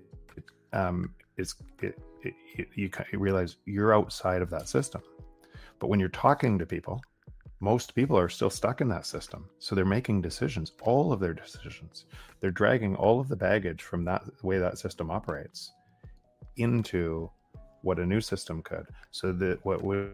[0.73, 2.35] um it's it, it,
[2.75, 5.03] you, you realize you're outside of that system.
[5.79, 7.01] But when you're talking to people
[7.61, 9.49] most people are still stuck in that system.
[9.59, 12.07] So they're making decisions, all of their decisions.
[12.41, 15.73] They're dragging all of the baggage from that way that system operates
[16.57, 17.31] into
[17.83, 18.87] what a new system could.
[19.11, 20.13] So that what would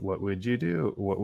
[0.00, 0.92] what would you do?
[0.96, 1.18] What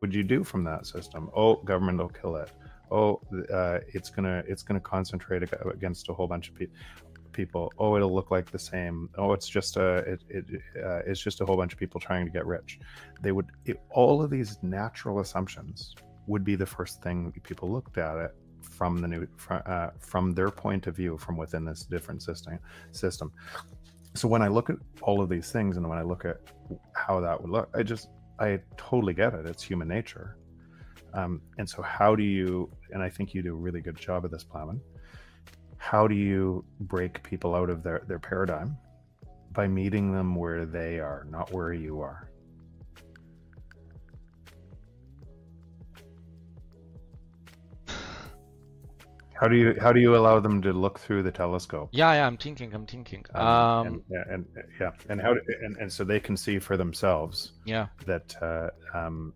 [0.00, 1.30] would you do from that system?
[1.34, 2.50] Oh, government will kill it.
[2.90, 3.20] Oh,
[3.52, 5.42] uh, it's gonna it's gonna concentrate
[5.74, 6.76] against a whole bunch of people
[7.32, 10.44] people oh it'll look like the same oh it's just a it, it
[10.84, 12.80] uh, it's just a whole bunch of people trying to get rich
[13.20, 15.94] they would it, all of these natural assumptions
[16.26, 20.32] would be the first thing people looked at it from the new from, uh, from
[20.32, 22.58] their point of view from within this different system
[22.92, 23.32] system
[24.18, 26.38] so when i look at all of these things and when i look at
[26.92, 28.08] how that would look i just
[28.40, 29.46] i totally get it.
[29.46, 30.36] It's human nature.
[31.14, 34.24] Um, and so how do you and i think you do a really good job
[34.24, 34.80] of this Plamen
[35.78, 38.76] how do you break people out of their, their paradigm?
[39.52, 42.27] By meeting them where they are not where you are
[49.38, 52.26] how do you how do you allow them to look through the telescope yeah yeah
[52.26, 54.46] i'm thinking i'm thinking um, um and, yeah, and
[54.80, 59.32] yeah and how and, and so they can see for themselves yeah that uh, um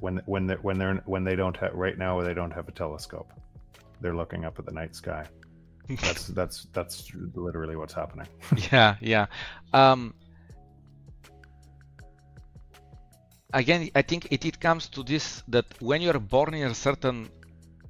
[0.00, 2.72] when when they, when they're when they don't have right now they don't have a
[2.72, 3.32] telescope
[4.02, 5.24] they're looking up at the night sky.
[5.88, 8.28] That's that's that's literally what's happening.
[8.72, 9.26] yeah, yeah.
[9.72, 10.14] Um,
[13.54, 17.30] again, I think it, it comes to this that when you're born in a certain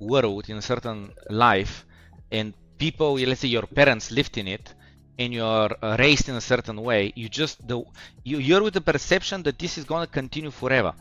[0.02, 1.84] world, in a certain life,
[2.30, 4.74] and people, let's say your parents lived in it,
[5.18, 7.78] and you're uh, raised in a certain way, you just the
[8.24, 10.94] you, you're with the perception that this is going to continue forever.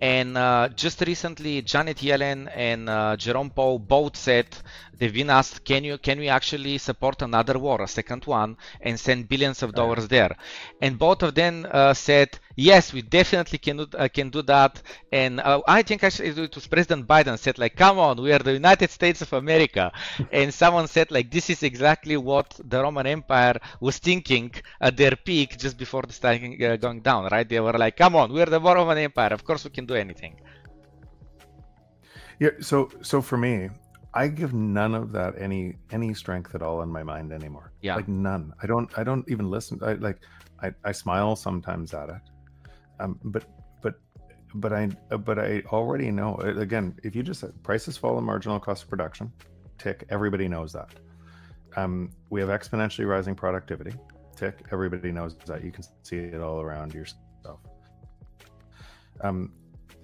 [0.00, 4.46] And uh, just recently, Janet Yellen and uh, Jerome Powell both said
[4.98, 8.98] they've been asked, "Can you can we actually support another war, a second one, and
[8.98, 10.34] send billions of dollars there?"
[10.82, 14.82] And both of them uh, said, "Yes, we definitely can do, uh, can do that."
[15.12, 18.38] And uh, I think actually it was President Biden said, "Like, come on, we are
[18.38, 19.92] the United States of America,"
[20.32, 25.16] and someone said, "Like, this is exactly what the Roman Empire was thinking at their
[25.16, 27.48] peak just before the starting uh, going down, right?
[27.48, 29.32] They were like, "Come on, we're the Roman Empire.
[29.32, 30.34] Of course, we can do anything."
[32.38, 32.50] Yeah.
[32.60, 33.68] So, so for me,
[34.18, 37.72] I give none of that any any strength at all in my mind anymore.
[37.82, 37.94] Yeah.
[37.94, 38.52] Like none.
[38.60, 38.90] I don't.
[38.98, 39.78] I don't even listen.
[39.80, 40.18] I like.
[40.60, 42.24] I, I smile sometimes at it.
[42.98, 43.20] Um.
[43.22, 43.44] But
[43.80, 43.94] but
[44.56, 44.88] but I
[45.28, 46.34] but I already know.
[46.66, 49.32] Again, if you just prices fall in marginal cost of production,
[49.78, 50.04] tick.
[50.10, 50.90] Everybody knows that.
[51.76, 52.10] Um.
[52.28, 53.94] We have exponentially rising productivity.
[54.34, 54.64] Tick.
[54.72, 55.62] Everybody knows that.
[55.62, 57.60] You can see it all around yourself.
[59.20, 59.52] Um.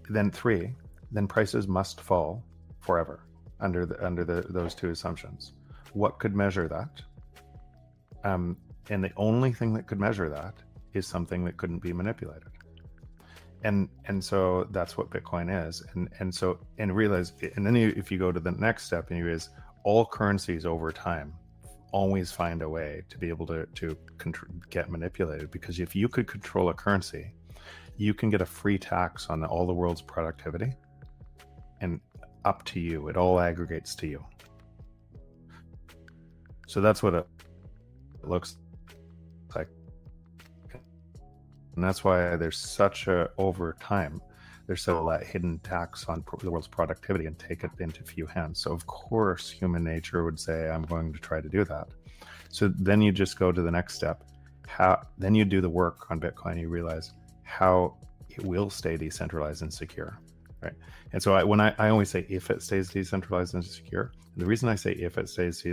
[0.09, 0.73] Then three.
[1.11, 2.45] Then prices must fall
[2.81, 3.25] forever
[3.65, 5.55] under the, under the, those two assumptions.
[5.95, 7.03] What could measure that?
[8.23, 8.57] Um,
[8.91, 10.55] and the only thing that could measure that
[10.93, 12.51] is something that couldn't be manipulated.
[13.62, 15.83] And and so that's what Bitcoin is.
[15.95, 19.09] And and so and realize and then you, if you go to the next step
[19.09, 19.49] and you is
[19.85, 21.33] all currencies over time
[21.93, 23.97] always find a way to be able to to
[24.69, 27.33] get manipulated because if you could control a currency,
[27.97, 30.75] you can get a free tax on all the world's productivity
[31.81, 32.01] and
[32.45, 33.09] up to you.
[33.09, 34.24] It all aggregates to you.
[36.66, 37.26] So that's what it
[38.22, 38.57] looks
[39.55, 39.68] like.
[41.74, 44.20] And that's why there's such a, over time,
[44.66, 48.61] there's so that hidden tax on the world's productivity and take it into few hands.
[48.61, 51.88] So, of course, human nature would say, I'm going to try to do that.
[52.49, 54.24] So then you just go to the next step.
[54.66, 57.97] How then you do the work on Bitcoin, you realize how
[58.30, 60.18] it will stay decentralized and secure
[60.65, 60.73] right?
[61.12, 64.43] And so I, when I, I always say if it stays decentralized and secure, and
[64.43, 65.65] the reason I say if it stays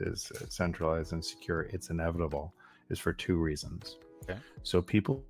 [0.00, 2.54] is centralized and secure, it's inevitable,
[2.88, 3.98] is for two reasons.
[4.22, 4.38] Okay.
[4.62, 5.24] So people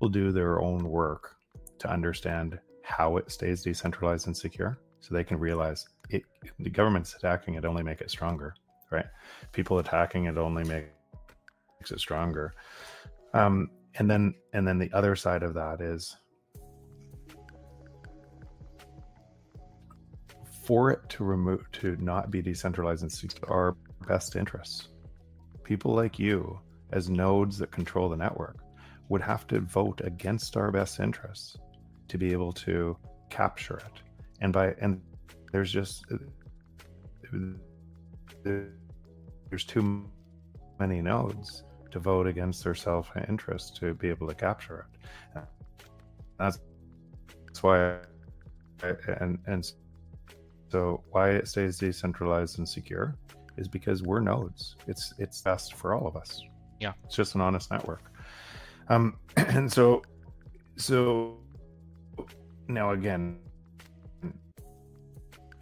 [0.00, 1.36] will do their own work
[1.78, 6.22] to understand how it stays decentralized and secure, so they can realize it.
[6.60, 8.54] The government's attacking it only make it stronger,
[8.90, 9.06] right?
[9.52, 10.86] People attacking it only make,
[11.80, 12.54] makes it stronger.
[13.32, 16.16] Um, and then and then the other side of that is
[20.64, 23.76] for it to remove to not be decentralized and seek our
[24.08, 24.88] best interests.
[25.62, 26.58] People like you,
[26.92, 28.58] as nodes that control the network,
[29.08, 31.56] would have to vote against our best interests
[32.08, 32.96] to be able to
[33.30, 34.02] capture it.
[34.40, 35.00] And by and
[35.52, 36.04] there's just
[38.42, 40.10] there's too
[40.78, 44.86] many nodes to vote against their self-interest to be able to capture
[45.34, 45.42] it.
[46.38, 46.58] That's,
[47.46, 47.98] that's why,
[48.82, 49.72] I, and and
[50.74, 53.14] so why it stays decentralized and secure
[53.56, 54.74] is because we're nodes.
[54.88, 56.42] It's it's best for all of us.
[56.80, 56.94] Yeah.
[57.04, 58.02] It's just an honest network.
[58.88, 60.02] Um and so
[60.74, 61.38] so
[62.66, 63.38] now again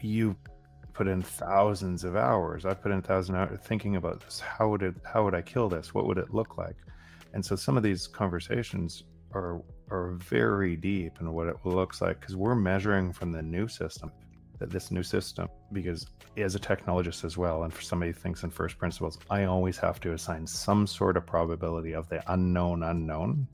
[0.00, 0.34] you
[0.94, 2.64] put in thousands of hours.
[2.64, 4.40] I put in thousands of hours thinking about this.
[4.40, 5.92] How would it how would I kill this?
[5.92, 6.76] What would it look like?
[7.34, 9.04] And so some of these conversations
[9.34, 9.60] are
[9.90, 14.10] are very deep in what it looks like because we're measuring from the new system
[14.70, 16.06] this new system because
[16.36, 19.76] as a technologist as well and for somebody who thinks in first principles i always
[19.78, 23.46] have to assign some sort of probability of the unknown unknown.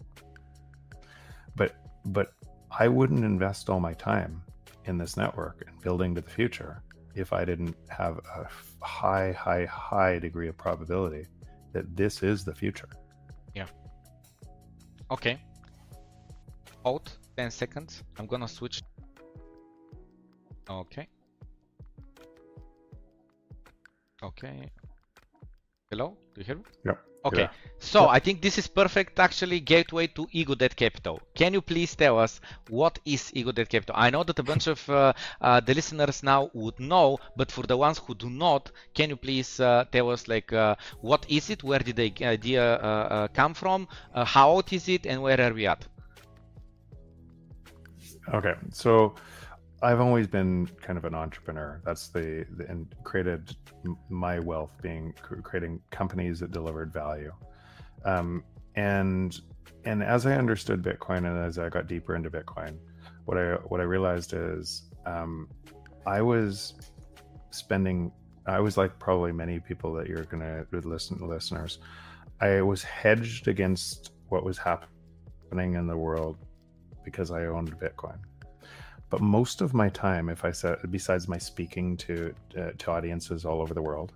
[1.57, 1.75] But
[2.07, 2.33] but
[2.71, 4.43] i wouldn't invest all my time
[4.85, 6.83] in this network and building to the future
[7.15, 8.47] if i didn't have a
[8.85, 11.27] high high high degree of probability
[11.73, 12.89] that this is the future.
[13.55, 13.67] Yeah.
[15.11, 15.39] Okay.
[16.87, 17.17] Out.
[17.37, 18.03] 10 seconds.
[18.19, 18.83] I'm gonna switch
[20.71, 21.09] Okay.
[24.23, 24.71] Okay.
[25.91, 26.17] Hello?
[26.35, 26.65] Do you hear me?
[26.85, 26.93] Yeah.
[27.25, 27.43] Okay.
[27.43, 27.49] Yeah.
[27.79, 28.09] So yeah.
[28.09, 31.21] I think this is perfect actually gateway to Ego Death Capital.
[31.35, 33.95] Can you please tell us what is Ego Death Capital?
[33.97, 37.63] I know that a bunch of uh, uh, the listeners now would know, but for
[37.67, 41.49] the ones who do not, can you please uh, tell us like uh, what is
[41.49, 41.65] it?
[41.65, 43.89] Where did the idea uh, uh, come from?
[44.15, 45.07] how old is it?
[45.07, 45.87] And where are we at?
[48.35, 48.55] Okay.
[48.71, 49.15] So
[49.81, 51.81] I've always been kind of an entrepreneur.
[51.85, 53.57] That's the, the and created
[54.09, 57.33] my wealth being creating companies that delivered value.
[58.05, 58.43] Um,
[58.75, 59.41] and
[59.85, 62.77] and as I understood Bitcoin and as I got deeper into Bitcoin,
[63.25, 65.49] what I what I realized is um,
[66.07, 66.75] I was
[67.51, 68.11] spending
[68.47, 71.79] I was like probably many people that you're gonna listen listeners.
[72.41, 76.39] I was hedged against what was happening in the world
[77.05, 78.19] because I owned Bitcoin.
[79.11, 83.45] But most of my time, if I said, besides my speaking to uh, to audiences
[83.45, 84.13] all over the world,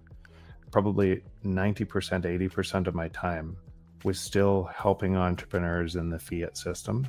[0.71, 3.57] probably ninety percent, eighty percent of my time
[4.05, 7.07] was still helping entrepreneurs in the fiat system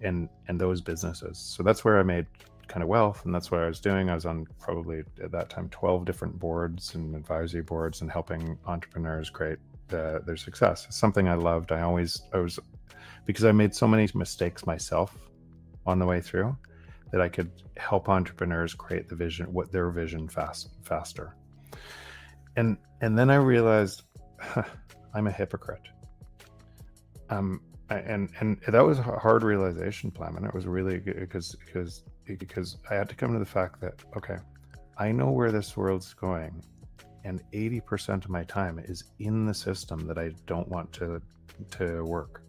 [0.00, 1.38] and and those businesses.
[1.38, 2.26] So that's where I made
[2.68, 4.10] kind of wealth and that's what I was doing.
[4.10, 8.58] I was on probably at that time 12 different boards and advisory boards and helping
[8.66, 9.58] entrepreneurs create
[9.88, 10.84] the, their success.
[10.86, 11.72] It's something I loved.
[11.72, 12.58] I always I was
[13.26, 15.16] because I made so many mistakes myself
[15.86, 16.56] on the way through
[17.12, 21.36] that I could help entrepreneurs create the vision what their vision fast faster.
[22.56, 24.02] And and then I realized
[24.40, 24.64] huh,
[25.14, 25.88] I'm a hypocrite.
[27.30, 32.04] Um and and that was a hard realization Plamen and it was really because because
[32.26, 34.36] because i had to come to the fact that okay
[34.98, 36.62] i know where this world's going
[37.24, 41.20] and 80% of my time is in the system that i don't want to
[41.70, 42.42] to work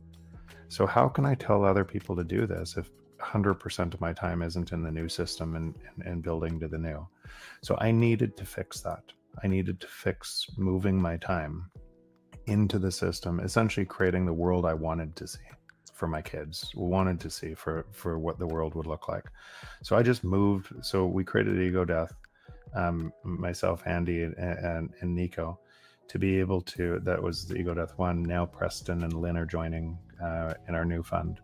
[0.68, 2.90] so how can i tell other people to do this if
[3.20, 6.78] 100% of my time isn't in the new system and, and, and building to the
[6.78, 7.08] new
[7.62, 9.04] so i needed to fix that
[9.44, 11.70] i needed to fix moving my time
[12.50, 15.40] into the system, essentially creating the world I wanted to see
[15.94, 19.26] for my kids, wanted to see for for what the world would look like.
[19.84, 20.74] So I just moved.
[20.82, 22.14] So we created Ego Death,
[22.74, 25.60] um, myself, Andy, and, and, and Nico,
[26.08, 27.00] to be able to.
[27.04, 28.24] That was the Ego Death one.
[28.24, 31.40] Now Preston and Lyn are joining uh, in our new fund.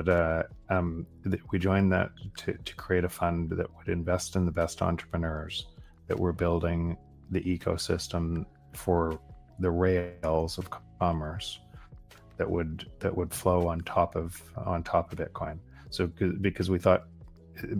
[0.00, 4.34] But uh, um, th- we joined that to, to create a fund that would invest
[4.34, 5.66] in the best entrepreneurs
[6.06, 6.96] that were building
[7.30, 9.20] the ecosystem for
[9.58, 11.60] the rails of commerce
[12.38, 15.58] that would that would flow on top of on top of Bitcoin.
[15.90, 17.04] So because we thought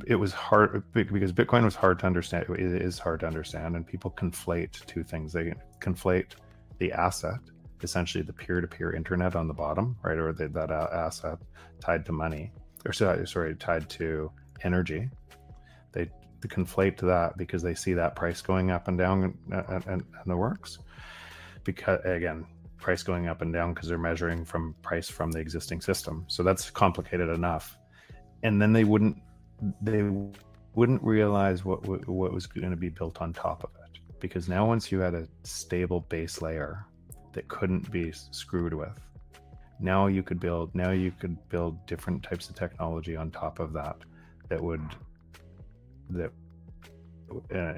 [0.06, 2.44] it was hard because Bitcoin was hard to understand.
[2.50, 5.32] It is hard to understand, and people conflate two things.
[5.32, 6.32] They conflate
[6.76, 7.40] the asset,
[7.84, 11.38] essentially the peer-to-peer internet on the bottom, right, or the, that uh, asset
[11.80, 12.52] tied to money,
[12.86, 14.30] or sorry, sorry, tied to
[14.62, 15.08] energy.
[15.92, 16.10] They,
[16.40, 19.86] they conflate that because they see that price going up and down uh, uh, and,
[19.86, 20.78] and, and the works.
[21.64, 22.46] Because again
[22.80, 26.24] price going up and down because they're measuring from price from the existing system.
[26.28, 27.78] So that's complicated enough.
[28.42, 29.18] And then they wouldn't
[29.82, 30.10] they
[30.74, 34.00] wouldn't realize what what was going to be built on top of it.
[34.18, 36.86] Because now once you had a stable base layer
[37.32, 38.98] that couldn't be screwed with
[39.80, 43.72] now you could build now you could build different types of technology on top of
[43.72, 43.96] that
[44.48, 44.82] that would
[46.10, 46.32] that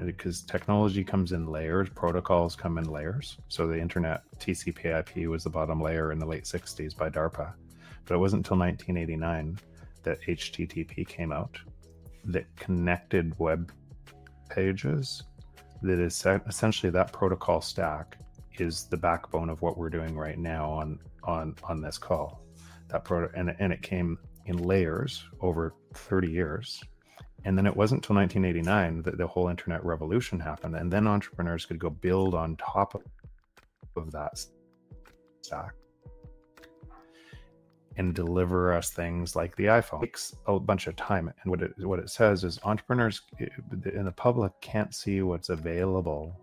[0.05, 3.37] because uh, technology comes in layers, protocols come in layers.
[3.49, 7.53] So the internet TCP/IP was the bottom layer in the late '60s by DARPA,
[8.05, 9.59] but it wasn't until 1989
[10.03, 11.57] that HTTP came out
[12.25, 13.71] that connected web
[14.49, 15.23] pages.
[15.81, 18.17] That is essentially that protocol stack
[18.61, 22.41] is the backbone of what we're doing right now on on on this call.
[22.89, 26.83] That proto and and it came in layers over 30 years
[27.45, 30.75] and then it wasn't until 1989 that the whole internet revolution happened.
[30.75, 33.01] And then entrepreneurs could go build on top
[33.95, 34.41] of that
[35.41, 35.73] stack
[37.97, 40.03] and deliver us things like the iPhone.
[40.03, 41.31] It takes a bunch of time.
[41.43, 43.47] And what it, what it says is entrepreneurs eh,
[43.93, 46.39] in the public can't see what's available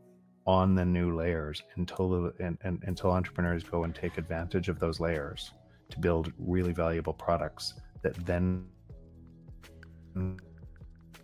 [0.51, 4.81] on the new layers until the, and, and, until entrepreneurs go and take advantage of
[4.81, 5.53] those layers
[5.91, 8.67] to build really valuable products that then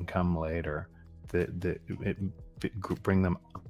[0.07, 0.89] come later
[1.29, 2.17] that that it,
[2.63, 3.63] it, bring them up.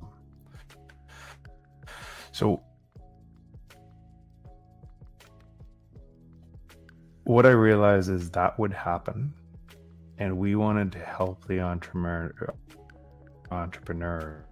[2.33, 2.61] so
[7.25, 9.33] what i realized is that would happen
[10.19, 12.31] and we wanted to help the entrepreneur
[13.51, 14.45] entrepreneur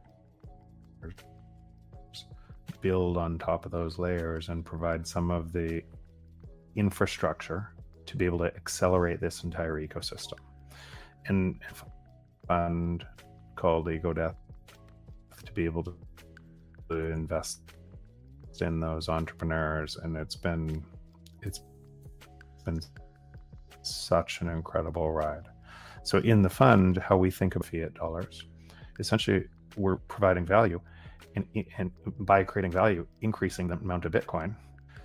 [2.85, 5.83] build on top of those layers and provide some of the
[6.77, 7.73] infrastructure
[8.05, 10.39] to be able to accelerate this entire ecosystem
[11.29, 11.59] and
[12.47, 13.07] fund
[13.57, 14.37] called Ego Death
[15.47, 15.95] to be able to,
[16.91, 17.63] invest
[18.61, 20.85] in those entrepreneurs, and it's been
[21.43, 21.61] it's
[22.65, 22.79] been
[23.83, 25.47] such an incredible ride.
[26.05, 28.45] So in the fund, how we think of fiat dollars,
[29.01, 30.81] essentially we're providing value,
[31.35, 31.47] and,
[31.79, 34.55] and by creating value, increasing the amount of Bitcoin.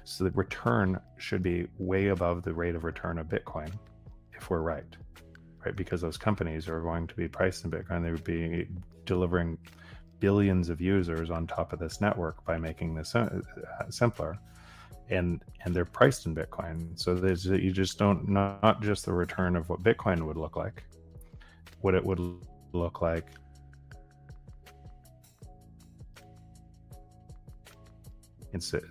[0.03, 3.71] So the return should be way above the rate of return of Bitcoin,
[4.33, 4.95] if we're right
[5.65, 5.75] right?
[5.75, 8.03] Because those companies are going to be priced in Bitcoin.
[8.03, 8.67] They would be
[9.05, 9.57] delivering
[10.19, 13.41] billions of users on top of this network by making this uh,
[13.89, 14.37] simpler.
[15.09, 16.99] And, and they're priced in Bitcoin.
[16.99, 20.83] So there's, you just don't, not just the return of what Bitcoin would look like,
[21.81, 22.19] what it would
[22.73, 23.25] look like
[28.53, 28.83] instead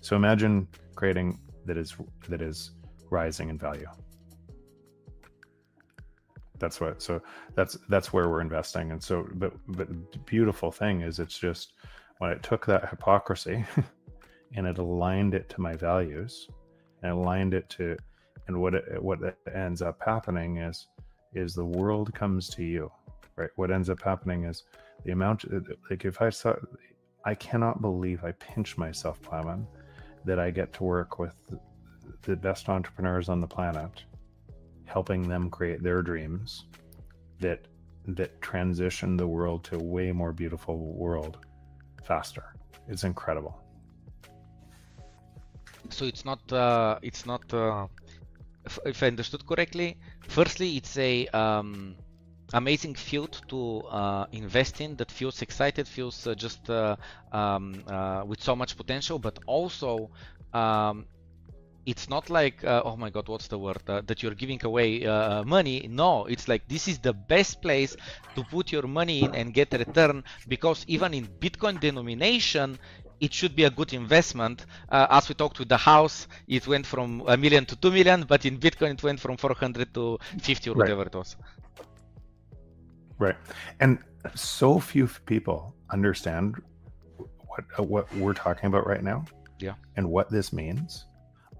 [0.00, 1.96] so imagine creating that is
[2.28, 2.72] that is
[3.10, 3.86] rising in value.
[6.58, 7.20] That's what so
[7.54, 8.92] that's that's where we're investing.
[8.92, 11.74] And so but but the beautiful thing is it's just
[12.18, 13.64] when it took that hypocrisy
[14.54, 16.48] and it aligned it to my values
[17.02, 17.96] and aligned it to
[18.48, 19.18] and what it, what
[19.54, 20.86] ends up happening is
[21.34, 22.90] is the world comes to you
[23.36, 23.50] right?
[23.56, 24.64] What ends up happening is
[25.04, 25.44] the amount
[25.90, 26.54] like if i saw
[27.26, 29.66] i cannot believe i pinch myself Plamen,
[30.24, 31.36] that i get to work with
[32.22, 34.04] the best entrepreneurs on the planet
[34.86, 36.64] helping them create their dreams
[37.40, 37.66] that
[38.06, 41.38] that transition the world to a way more beautiful world
[42.04, 42.54] faster
[42.88, 43.66] it's incredible
[45.90, 47.86] so it's not uh, it's not uh,
[48.64, 49.96] if, if, I understood correctly.
[50.28, 51.96] Firstly, it's a um,
[52.52, 56.96] amazing field to uh, invest in that feels excited, feels uh, just uh,
[57.32, 60.10] um, uh, with so much potential, but also
[60.52, 61.06] um,
[61.86, 65.06] it's not like uh, oh my god what's the word uh, that you're giving away
[65.06, 67.96] uh, money no it's like this is the best place
[68.34, 72.76] to put your money in and get a return because even in bitcoin denomination
[73.20, 74.66] it should be a good investment.
[74.88, 78.24] Uh, as we talked with the house, it went from a million to two million,
[78.28, 80.78] but in Bitcoin it went from 400 to 50 or right.
[80.80, 81.36] whatever it was.
[83.18, 83.36] Right,
[83.80, 83.98] and
[84.34, 86.56] so few people understand
[87.16, 89.24] what uh, what we're talking about right now.
[89.58, 91.06] Yeah, and what this means.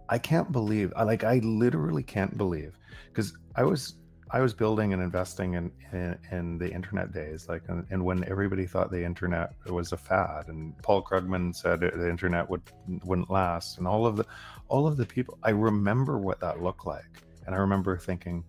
[0.09, 2.79] I can't believe, I like, I literally can't believe,
[3.09, 3.97] because I was
[4.31, 8.25] I was building and investing in, in, in the internet days, like, and, and, when
[8.29, 12.63] everybody thought the internet was a fad, and Paul Krugman said the internet would
[13.05, 14.27] wouldn't last, and all of the
[14.69, 17.05] all of the people, I remember what that looked like,
[17.47, 18.45] and I remember thinking,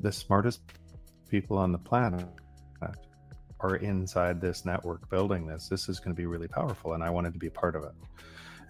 [0.00, 0.60] the smartest
[1.28, 2.26] people on the planet
[3.60, 5.68] are inside this network building this.
[5.68, 7.82] This is going to be really powerful, and I wanted to be a part of
[7.84, 7.92] it.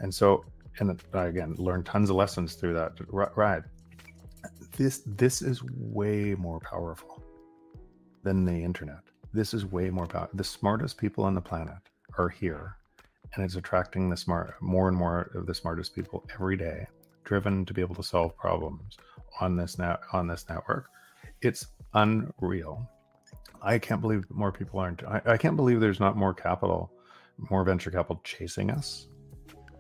[0.01, 0.45] And so,
[0.79, 3.65] and I, again, learned tons of lessons through that ride
[4.77, 7.23] this this is way more powerful
[8.23, 9.01] than the internet.
[9.35, 10.37] This is way more powerful.
[10.37, 11.79] The smartest people on the planet
[12.17, 12.77] are here,
[13.35, 16.87] and it's attracting the smart more and more of the smartest people every day,
[17.25, 18.97] driven to be able to solve problems
[19.41, 20.89] on this net on this network.
[21.43, 22.89] It's unreal.
[23.63, 25.03] I can't believe more people aren't.
[25.05, 26.93] I, I can't believe there's not more capital,
[27.51, 29.09] more venture capital chasing us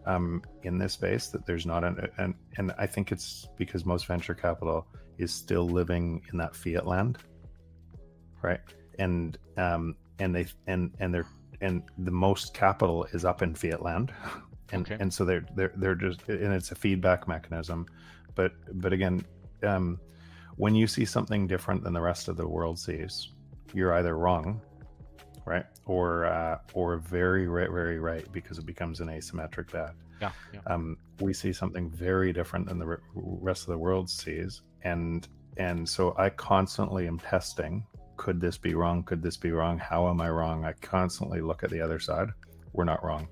[0.06, 4.06] um, in this space that there's not an and and I think it's because most
[4.06, 4.86] venture capital
[5.18, 7.18] is still living in that fiat land,
[8.42, 8.60] right?
[8.98, 11.26] And um, and they and and they're
[11.60, 14.12] and the most capital is up in fiat land,
[14.72, 14.96] and okay.
[14.98, 17.86] and so they're they're they're just and it's a feedback mechanism,
[18.34, 19.24] but but again,
[19.62, 20.00] um,
[20.58, 23.32] when you see something different than the rest of the world sees,
[23.72, 24.60] you're either wrong
[25.48, 25.64] right?
[25.86, 29.94] Or uh, or very right, very right because it becomes an asymmetric bet.
[30.20, 30.60] Yeah, yeah.
[30.66, 35.26] Um, we see something very different than the re- rest of the world sees, and
[35.56, 37.86] and so I constantly am testing.
[38.16, 39.02] Could this be wrong?
[39.04, 39.78] Could this be wrong?
[39.78, 40.64] How am I wrong?
[40.64, 42.28] I constantly look at the other side.
[42.72, 43.28] We're not wrong.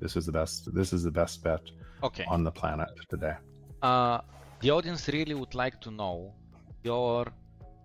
[0.00, 0.74] This is the best.
[0.74, 1.60] This is the best bet
[2.02, 2.24] okay.
[2.26, 3.36] on the planet today.
[3.82, 4.20] Uh,
[4.60, 6.34] the audience really would like to know
[6.82, 7.26] your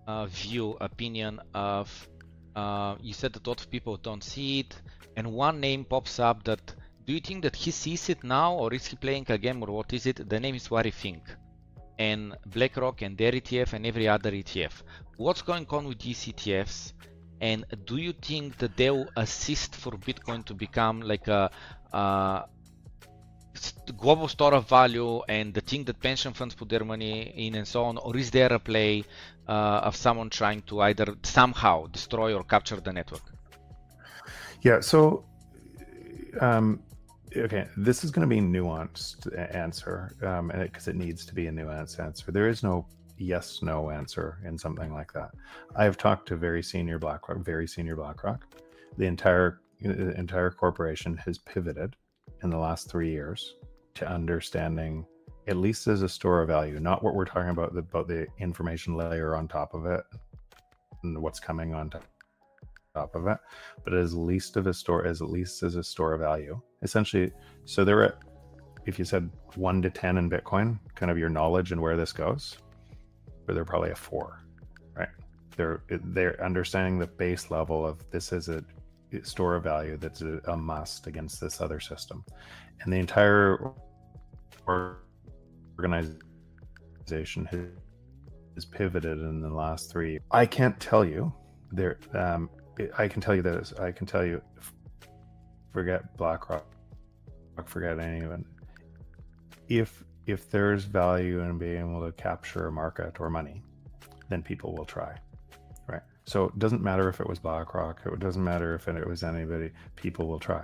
[0.06, 2.08] uh, view, opinion of
[2.56, 4.74] uh, you said that a lot of people don't see it,
[5.16, 6.74] and one name pops up that
[7.08, 9.70] do you think that he sees it now or is he playing a game or
[9.70, 10.28] what is it?
[10.28, 11.22] The name is Larry Fink
[11.98, 14.82] and BlackRock and their ETF and every other ETF.
[15.16, 16.92] What's going on with these ETFs?
[17.40, 21.50] And do you think that they will assist for Bitcoin to become like a,
[21.92, 22.44] a
[23.96, 27.66] global store of value and the thing that pension funds put their money in and
[27.66, 27.98] so on?
[27.98, 29.04] Or is there a play
[29.48, 33.22] uh, of someone trying to either somehow destroy or capture the network?
[34.62, 35.24] Yeah, so
[36.40, 36.80] um,
[37.36, 41.52] okay, this is going to be nuanced answer, um, because it needs to be a
[41.52, 42.32] nuanced answer.
[42.32, 42.86] There is no
[43.20, 45.30] yes no answer in something like that.
[45.76, 48.44] I have talked to very senior BlackRock, very senior BlackRock.
[48.96, 51.94] The entire the entire corporation has pivoted
[52.42, 53.56] in the last three years
[53.94, 55.06] to understanding
[55.48, 58.94] at least as a store of value, not what we're talking about about the information
[58.94, 60.02] layer on top of it
[61.02, 61.90] and what's coming on
[62.94, 63.38] top of it,
[63.82, 66.60] but as least of a store as at least as a store of value.
[66.82, 67.32] Essentially,
[67.64, 68.18] so they're at
[68.86, 72.12] if you said one to ten in Bitcoin, kind of your knowledge and where this
[72.12, 72.58] goes,
[73.46, 74.40] but they're probably a four,
[74.96, 75.08] right?
[75.56, 78.62] They're they're understanding the base level of this is a
[79.22, 82.24] store of value that's a, a must against this other system,
[82.80, 83.72] and the entire
[85.78, 87.44] organization
[88.54, 90.18] has pivoted in the last three.
[90.30, 91.32] I can't tell you
[91.72, 91.98] there.
[92.14, 92.50] Um,
[92.96, 93.72] I can tell you this.
[93.80, 94.40] I can tell you.
[95.72, 96.64] Forget BlackRock
[97.66, 98.40] forget any of it.
[99.68, 103.62] If if there's value in being able to capture a market or money,
[104.28, 105.16] then people will try.
[106.28, 109.70] So it doesn't matter if it was BlackRock, it doesn't matter if it was anybody,
[109.96, 110.62] people will try.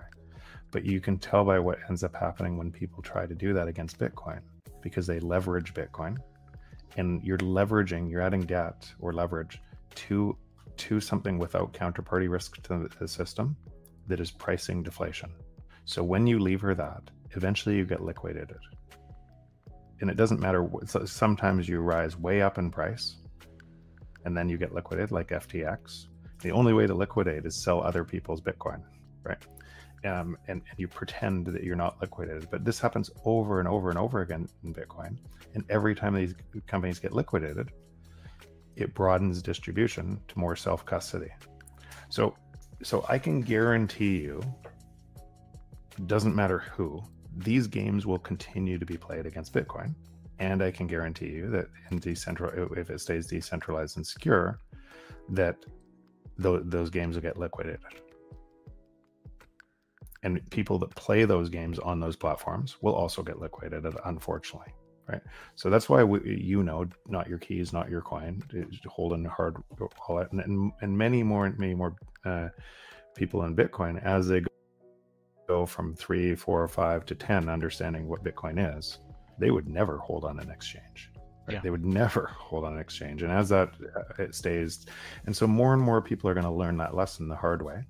[0.71, 3.67] But you can tell by what ends up happening when people try to do that
[3.67, 4.41] against Bitcoin
[4.83, 6.19] because they leverage Bitcoin
[6.99, 9.59] and you're leveraging, you're adding debt or leverage
[9.95, 10.37] to
[10.77, 13.57] to something without counterparty risk to the system
[14.07, 15.33] that is pricing deflation.
[15.87, 18.59] So when you lever that, eventually you get liquidated.
[20.03, 20.69] And it doesn't matter.
[21.07, 23.17] Sometimes you rise way up in price
[24.25, 26.07] and then you get liquidated, like FTX.
[26.41, 28.83] The only way to liquidate is sell other people's Bitcoin,
[29.23, 29.39] right?
[30.05, 32.49] Um, and, and you pretend that you're not liquidated.
[32.51, 35.17] But this happens over and over and over again in Bitcoin.
[35.55, 36.35] And every time these
[36.67, 37.71] companies get liquidated,
[38.77, 41.31] it broadens distribution to more self custody.
[42.09, 42.35] So,
[42.83, 44.43] so I can guarantee you,
[46.07, 47.03] doesn't matter who,
[47.37, 49.95] these games will continue to be played against Bitcoin.
[50.39, 54.59] And I can guarantee you that in decentral, if it stays decentralized and secure,
[55.31, 55.57] that
[56.43, 57.81] th- those games will get liquidated.
[60.23, 64.73] And people that play those games on those platforms will also get liquidated, unfortunately
[65.09, 65.21] right?
[65.55, 68.43] So that's why we, you know, not your keys, not your coin,
[68.87, 69.57] holding hard
[70.09, 72.49] wallet, and, and, and many more, many more uh,
[73.15, 74.43] people in Bitcoin as they
[75.47, 78.99] go from three, four, five to ten, understanding what Bitcoin is,
[79.39, 81.11] they would never hold on an exchange.
[81.47, 81.55] Right?
[81.55, 81.61] Yeah.
[81.61, 84.87] They would never hold on an exchange, and as that uh, it stays,
[85.27, 87.83] and so more and more people are going to learn that lesson the hard way,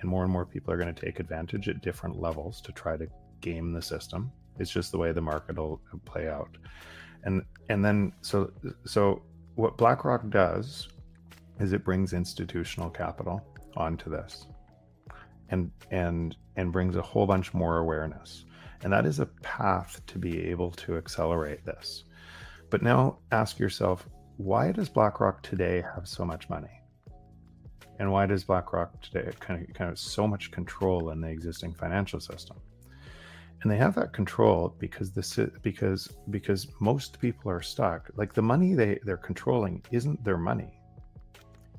[0.00, 2.96] and more and more people are going to take advantage at different levels to try
[2.96, 3.06] to
[3.40, 6.56] game the system it's just the way the market will play out.
[7.24, 8.52] And and then so
[8.84, 9.22] so
[9.54, 10.88] what BlackRock does
[11.60, 13.40] is it brings institutional capital
[13.76, 14.46] onto this
[15.50, 18.44] and and and brings a whole bunch more awareness.
[18.84, 22.04] And that is a path to be able to accelerate this.
[22.70, 26.80] But now ask yourself, why does BlackRock today have so much money?
[27.98, 31.74] And why does BlackRock today kind of kind of so much control in the existing
[31.74, 32.58] financial system?
[33.64, 38.42] and they have that control because this because because most people are stuck like the
[38.42, 40.78] money they they're controlling isn't their money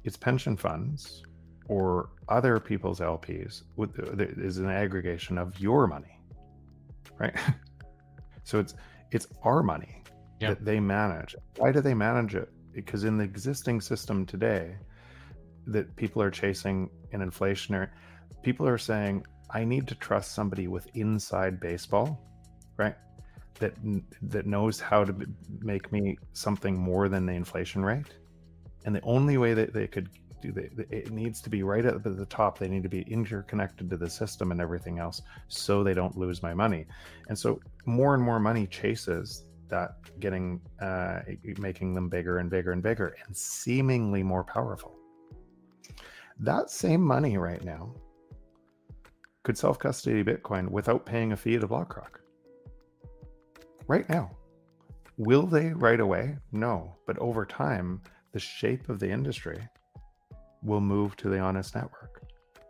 [0.04, 1.24] it's pension funds
[1.68, 3.98] or other people's lps with
[4.40, 6.15] is an aggregation of your money
[7.20, 7.36] right
[8.44, 8.76] so it's
[9.12, 10.04] it's our money
[10.40, 10.52] yep.
[10.52, 14.76] that they manage why do they manage it because in the existing system today
[15.68, 17.90] that people are chasing an inflationary
[18.44, 22.20] people are saying I need to trust somebody with inside baseball,
[22.78, 22.96] right?
[23.60, 23.74] That
[24.22, 25.16] that knows how to
[25.62, 28.14] make me something more than the inflation rate.
[28.86, 30.10] And the only way that they could
[30.56, 32.58] it needs to be right at the top.
[32.58, 36.44] They need to be interconnected to the system and everything else, so they don't lose
[36.44, 36.86] my money.
[37.30, 41.20] And so more and more money chases that, getting uh,
[41.58, 44.96] making them bigger and bigger and bigger, and seemingly more powerful.
[46.40, 47.96] That same money right now
[49.44, 52.20] could self custody Bitcoin without paying a fee to BlackRock
[53.88, 54.32] Right now.
[55.18, 56.38] Will they right away?
[56.52, 56.96] No.
[57.06, 58.02] But over time,
[58.34, 59.58] the shape of the industry
[60.66, 62.24] will move to the honest network.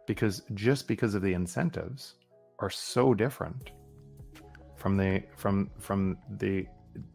[0.05, 2.15] Because just because of the incentives
[2.59, 3.71] are so different
[4.75, 6.67] from the from from the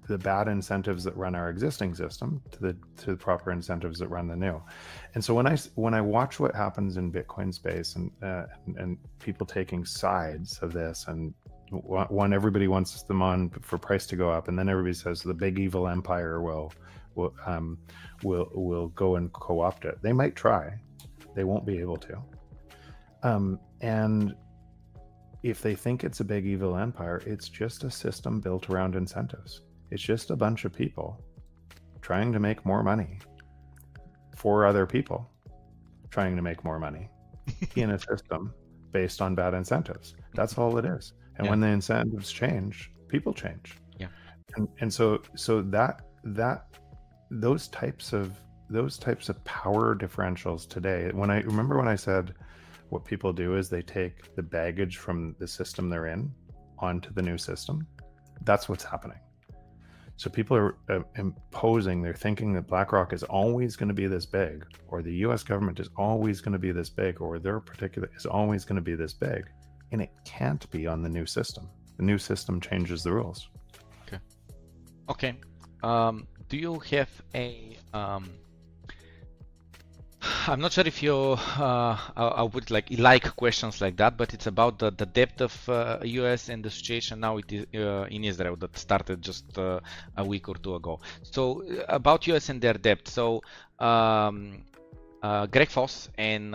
[0.09, 4.09] the bad incentives that run our existing system to the to the proper incentives that
[4.09, 4.61] run the new.
[5.15, 8.77] And so when i when i watch what happens in bitcoin space and uh, and,
[8.77, 11.33] and, people taking sides of this and
[11.71, 15.33] one everybody wants them on for price to go up and then everybody says the
[15.33, 16.73] big evil empire will
[17.21, 17.79] will um
[18.23, 20.65] will will go and co-opt it they might try
[21.35, 22.15] they won't be able to
[23.23, 24.35] um and
[25.43, 29.63] if they think it's a big evil empire, it's just a system built around incentives.
[29.91, 31.25] It's just a bunch of people
[32.03, 33.19] trying to make more money
[34.37, 35.31] for other people
[36.11, 37.09] trying to make more money
[37.77, 38.53] in a system
[38.91, 40.15] based on bad incentives.
[40.35, 41.13] That's all it is.
[41.37, 41.51] And yeah.
[41.51, 43.77] when the incentives change, people change.
[43.99, 44.09] Yeah.
[44.57, 46.67] And and so so that that
[47.31, 48.33] those types of
[48.69, 52.35] those types of power differentials today when I remember when I said
[52.91, 56.33] what people do is they take the baggage from the system they're in
[56.79, 57.87] onto the new system.
[58.43, 59.19] That's what's happening.
[60.17, 64.27] So people are uh, imposing, they're thinking that BlackRock is always going to be this
[64.27, 68.11] big, or the US government is always going to be this big, or their particular
[68.15, 69.49] is always going to be this big.
[69.93, 71.71] And it can't be on the new system.
[71.97, 73.49] The new system changes the rules.
[74.07, 74.19] Okay.
[75.09, 75.35] Okay.
[75.83, 78.29] Um, do you have a um,
[80.49, 84.47] I'm not sure if you uh, I would like like questions like that, but it's
[84.47, 88.25] about the, the depth of uh, US and the situation now it is, uh, in
[88.25, 89.81] Israel that started just uh,
[90.17, 91.01] a week or two ago.
[91.23, 93.09] So uh, about US and their depth.
[93.09, 93.43] So
[93.79, 94.65] um,
[95.23, 96.53] uh, Greg Foss and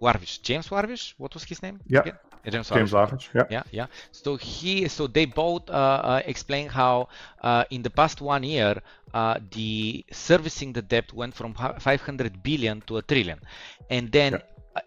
[0.00, 1.78] Warvish, James Warvish, what was his name?
[1.86, 2.00] Yeah.
[2.00, 2.18] Again?
[2.46, 3.30] James, James Lavish.
[3.34, 3.46] Yeah.
[3.50, 3.86] Yeah, yeah.
[4.12, 7.08] So he, so they both uh, uh, explain how
[7.42, 8.80] uh, in the past one year,
[9.14, 13.40] uh, the servicing the debt went from 500 billion to a trillion,
[13.90, 14.32] and then.
[14.32, 14.38] Yeah.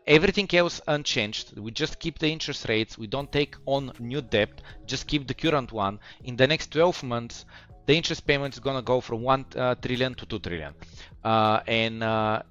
[0.07, 1.59] Everything else unchanged.
[1.59, 2.97] We just keep the interest rates.
[2.97, 4.61] We don't take on new debt.
[4.85, 5.99] Just keep the current one.
[6.23, 7.43] In the next 12 months,
[7.87, 10.73] the interest payment is gonna go from one uh, trillion to two trillion,
[11.25, 12.41] uh, and uh,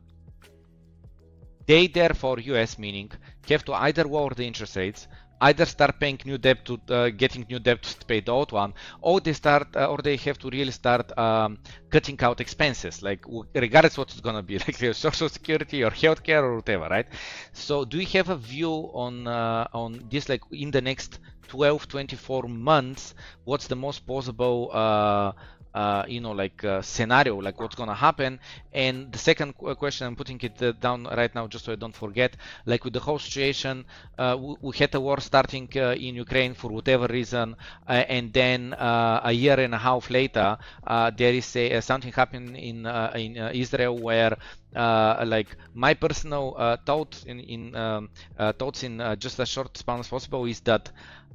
[1.66, 3.10] they therefore, US meaning,
[3.50, 5.08] have to either lower the interest rates,
[5.42, 8.72] either start paying new debt to uh, getting new debt to pay the old one,
[9.00, 11.58] or they start uh, or they have to really start um,
[11.90, 13.24] cutting out expenses, like
[13.54, 17.06] regardless what it's gonna be, like your social security or healthcare or whatever, right?
[17.52, 21.18] So, do you have a view on uh, on this, like in the next
[21.48, 23.14] 12, 24 months,
[23.44, 24.70] what's the most possible
[25.74, 28.40] uh, you know like uh, scenario like what's gonna happen.
[28.72, 31.94] And the second question i'm putting it uh, down right now just so i don't
[31.94, 32.36] forget.
[32.66, 33.84] Like with the whole situation
[34.18, 37.56] uh, we, we, had a war starting uh, in ukraine for whatever reason
[37.86, 40.58] and then a year and a half later
[41.16, 44.36] there is a, something happened in in israel where
[44.74, 48.08] like my personal thought in, in um,
[48.58, 50.90] thoughts in just a short span as possible is that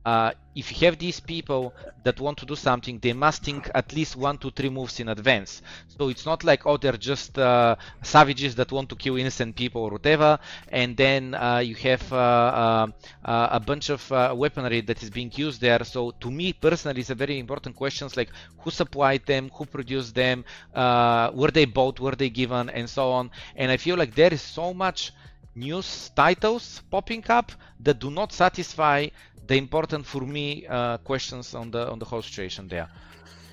[0.06, 1.74] uh, if you have these people
[2.04, 5.10] that want to do something, they must think at least one to three moves in
[5.10, 5.62] advance.
[5.88, 9.82] So it's not like, oh, they're just uh, savages that want to kill innocent people
[9.82, 10.40] or whatever.
[10.70, 12.88] And then uh, you have uh,
[13.26, 15.84] uh, a bunch of weaponry that is being used there.
[15.84, 18.30] So to me personally, it's a very important questions like
[18.60, 23.32] who supplied them, who produced them, were they bought, were they given, and so on.
[23.56, 25.12] And I feel like there is so much
[25.58, 29.08] news titles popping up that do not satisfy
[29.48, 32.88] the important for me uh, questions on the on the whole situation there.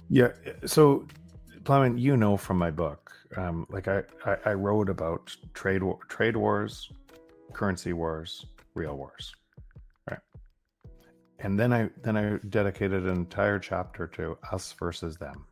[0.09, 0.33] Yeah.
[0.67, 1.07] So,
[1.65, 6.37] Plamen, you know from my book, um, like I, I, I wrote about trade trade
[6.37, 6.91] wars,
[7.53, 9.35] currency wars, real wars,
[10.11, 10.21] right?
[11.39, 15.47] And then I then I dedicated an entire chapter to us versus them,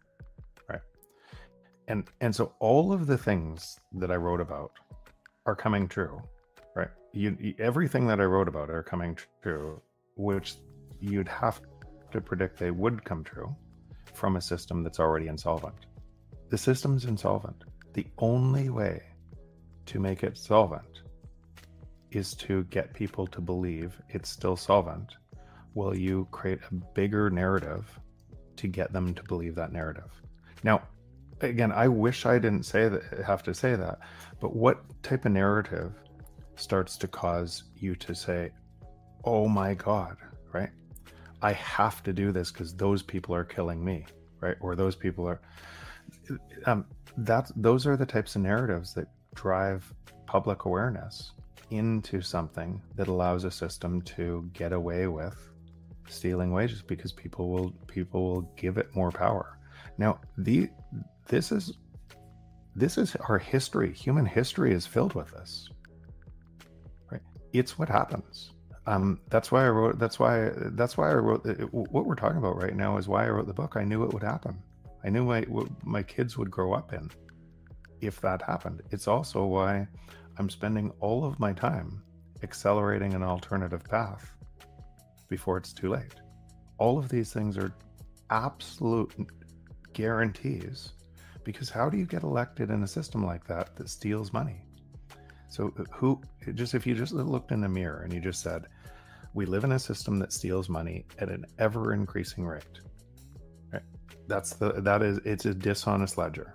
[0.69, 0.83] right?
[1.89, 4.73] And and so all of the things that I wrote about
[5.47, 6.21] are coming true,
[6.75, 6.91] right?
[7.13, 9.81] You, everything that I wrote about are coming true
[10.21, 10.57] which
[11.01, 11.61] you'd have
[12.13, 13.55] to predict they would come true
[14.15, 15.87] from a system that's already insolvent.
[16.51, 17.65] The system's insolvent.
[17.95, 19.03] The only way
[19.87, 21.03] to make it solvent
[22.11, 25.15] is to get people to believe it's still solvent
[25.73, 27.99] while you create a bigger narrative
[28.57, 30.11] to get them to believe that narrative.
[30.65, 30.83] Now,
[31.41, 34.01] again, I wish I didn't say that have to say that,
[34.41, 35.93] but what type of narrative
[36.57, 38.51] starts to cause you to say,
[39.25, 40.17] oh my God,
[40.53, 40.71] right?
[41.43, 44.07] I have to do this because those people are killing me,
[44.41, 44.57] right?
[44.61, 45.41] Or those people are.
[46.67, 46.85] Um,
[47.17, 49.93] that those are the types of narratives that drive
[50.27, 51.33] public awareness
[51.71, 55.37] into something that allows a system to get away with
[56.09, 59.59] stealing wages because people will people will give it more power.
[59.99, 60.69] Now, the
[61.27, 61.73] this is
[62.77, 63.93] this is our history.
[63.93, 65.69] Human history is filled with this.
[67.11, 67.23] Right?
[67.53, 68.51] It's what happens
[68.87, 69.99] um, that's why I wrote.
[69.99, 70.51] That's why.
[70.55, 71.45] That's why I wrote.
[71.73, 73.77] What we're talking about right now is why I wrote the book.
[73.77, 74.63] I knew it would happen.
[75.05, 75.45] I knew my
[75.85, 77.11] my kids would grow up in,
[78.01, 78.83] if that happened.
[78.91, 79.87] It's also why
[80.39, 82.03] I'm spending all of my time
[82.43, 84.33] accelerating an alternative path
[85.29, 86.15] before it's too late.
[86.79, 87.73] All of these things are
[88.31, 89.13] absolute
[89.93, 90.93] guarantees
[91.45, 94.63] because how do you get elected in a system like that that steals money?
[95.51, 96.21] So uh, who
[96.55, 98.67] just if you just looked in the mirror and you just said,
[99.35, 102.81] we live in a system that steals money at an ever increasing rate.
[103.73, 103.83] Right?
[104.29, 106.55] That's the that is it's a dishonest ledger.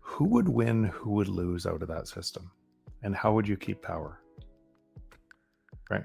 [0.00, 2.50] Who would win, who would lose out of that system?
[3.02, 4.20] And how would you keep power?
[5.90, 6.04] Right?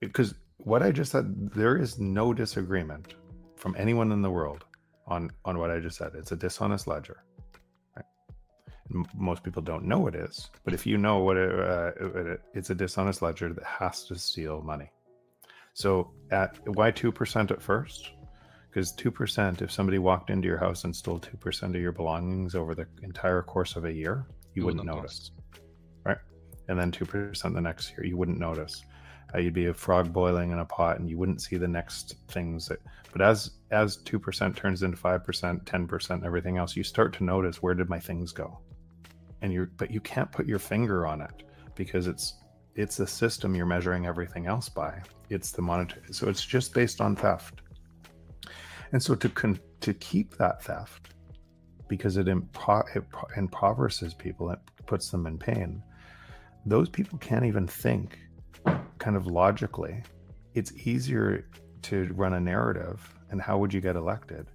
[0.00, 3.14] Because what I just said, there is no disagreement
[3.56, 4.64] from anyone in the world
[5.08, 6.12] on on what I just said.
[6.14, 7.24] It's a dishonest ledger
[9.14, 12.70] most people don't know it is, but if you know what it, uh, it, it's
[12.70, 14.90] a dishonest ledger that has to steal money.
[15.72, 18.10] So at why two percent at first?
[18.68, 21.92] Because two percent, if somebody walked into your house and stole two percent of your
[21.92, 25.30] belongings over the entire course of a year, you, you wouldn't, notice,
[26.04, 26.18] right?
[26.68, 28.84] And then two percent the next year, you wouldn't notice.
[29.34, 32.14] Uh, you'd be a frog boiling in a pot, and you wouldn't see the next
[32.28, 32.68] things.
[32.68, 32.80] That,
[33.12, 37.14] but as as two percent turns into five percent, ten percent, everything else, you start
[37.14, 38.60] to notice where did my things go?
[39.44, 41.42] And you're but you can't put your finger on it
[41.74, 42.38] because it's
[42.76, 45.00] it's the system you're measuring everything else by.
[45.28, 46.12] It's the monetary.
[46.12, 47.60] So it's just based on theft.
[48.92, 51.10] And so to con- to keep that theft,
[51.88, 53.04] because it, impo- it
[53.36, 55.82] impoverishes people, it puts them in pain.
[56.64, 58.18] Those people can't even think
[58.98, 60.02] kind of logically.
[60.54, 61.46] It's easier
[61.82, 62.98] to run a narrative.
[63.30, 64.46] And how would you get elected?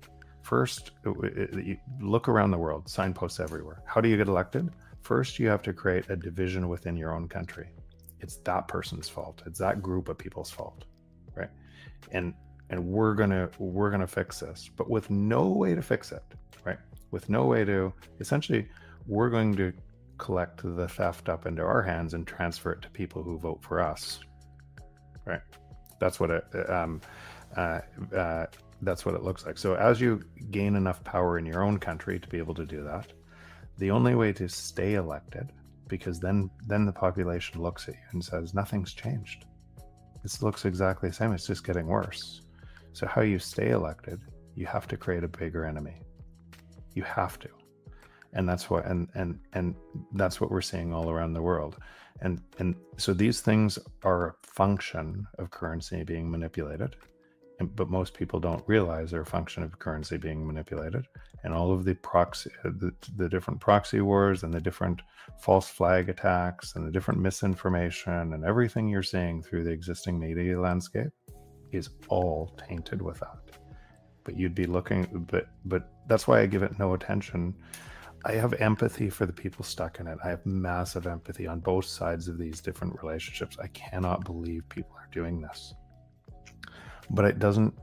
[0.49, 3.83] First, it, it, look around the world, signposts everywhere.
[3.85, 4.71] How do you get elected?
[5.01, 7.69] First, you have to create a division within your own country.
[8.19, 9.43] It's that person's fault.
[9.45, 10.85] It's that group of people's fault
[11.39, 11.49] right?
[12.11, 12.33] And
[12.69, 16.23] and we're gonna we're gonna fix this but with no way to fix it
[16.65, 16.79] right?
[17.11, 18.67] With no way to essentially
[19.07, 19.73] we're going to
[20.17, 23.79] collect the theft up into our hands and transfer it to people who vote for
[23.79, 24.19] us
[25.25, 25.41] right?
[25.99, 27.01] That's what it um,
[27.55, 27.81] uh,
[28.15, 28.45] uh,
[28.81, 29.57] that's what it looks like.
[29.57, 32.83] So as you gain enough power in your own country to be able to do
[32.83, 33.11] that
[33.77, 35.51] the only way to stay elected
[35.87, 39.45] because then then the population looks at you and says nothing's changed.
[40.21, 41.31] This looks exactly the same.
[41.33, 42.41] It's just getting worse.
[42.91, 44.19] So how you stay elected
[44.55, 46.01] you have to create a bigger enemy.
[46.93, 47.49] You have to.
[48.33, 49.73] And that's what and and and
[50.13, 51.77] that's what we're seeing all around the world.
[52.21, 56.97] And and so these things are a function of currency being manipulated
[57.61, 61.05] but most people don't realize they're a function of currency being manipulated.
[61.43, 65.01] And all of the proxy uh, the, the different proxy wars and the different
[65.41, 70.59] false flag attacks and the different misinformation and everything you're seeing through the existing media
[70.59, 71.11] landscape
[71.71, 73.37] is all tainted with that.
[74.23, 77.55] But you'd be looking but but that's why i give it no attention.
[78.25, 80.17] I have empathy for the people stuck in it.
[80.23, 83.57] I have massive empathy on both sides of these different relationships.
[83.61, 85.73] I cannot believe people are doing this
[87.11, 87.73] but it doesn't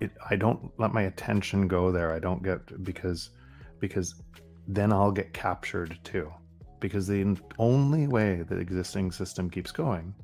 [0.00, 2.12] it i don't let my attention go there.
[2.12, 3.30] I don't get because
[3.78, 4.14] because
[4.68, 6.32] then i'll get captured too.
[6.80, 10.14] Because the only way the existing system keeps going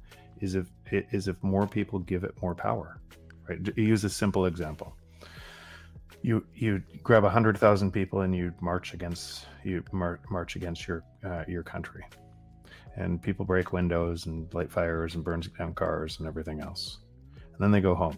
[0.41, 3.01] is if it is if more people give it more power
[3.49, 3.77] right?
[3.77, 4.97] Use a simple example.
[6.23, 10.87] You you grab a hundred thousand people and you march against you mar- march against
[10.87, 12.05] your uh, your country.
[12.97, 16.99] And people break windows and light fires and burns down cars and everything else
[17.59, 18.17] and then they go home.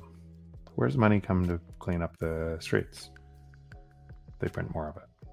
[0.74, 3.10] Where's money come to clean up the streets?
[4.38, 5.28] They print more of it,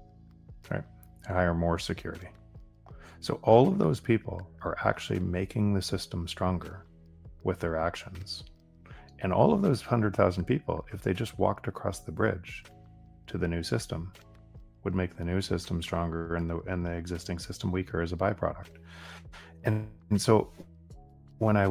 [0.70, 0.84] right?
[1.26, 2.28] Hire more security.
[3.20, 6.86] So all of those people are actually making the system stronger
[7.42, 8.44] with their actions.
[9.20, 12.64] And all of those 100,000 people, if they just walked across the bridge
[13.26, 14.12] to the new system,
[14.84, 18.16] would make the new system stronger and the and the existing system weaker as a
[18.16, 18.78] byproduct.
[19.64, 20.50] And, and so
[21.38, 21.66] when I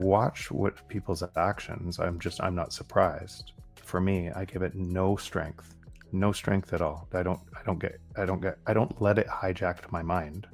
[0.00, 3.52] watch what people's actions i'm just i'm not surprised.
[3.76, 5.74] For me i give it no strength
[6.12, 7.08] no strength at all.
[7.14, 10.46] I don't i don't get i don't get i don't let it hijack my mind.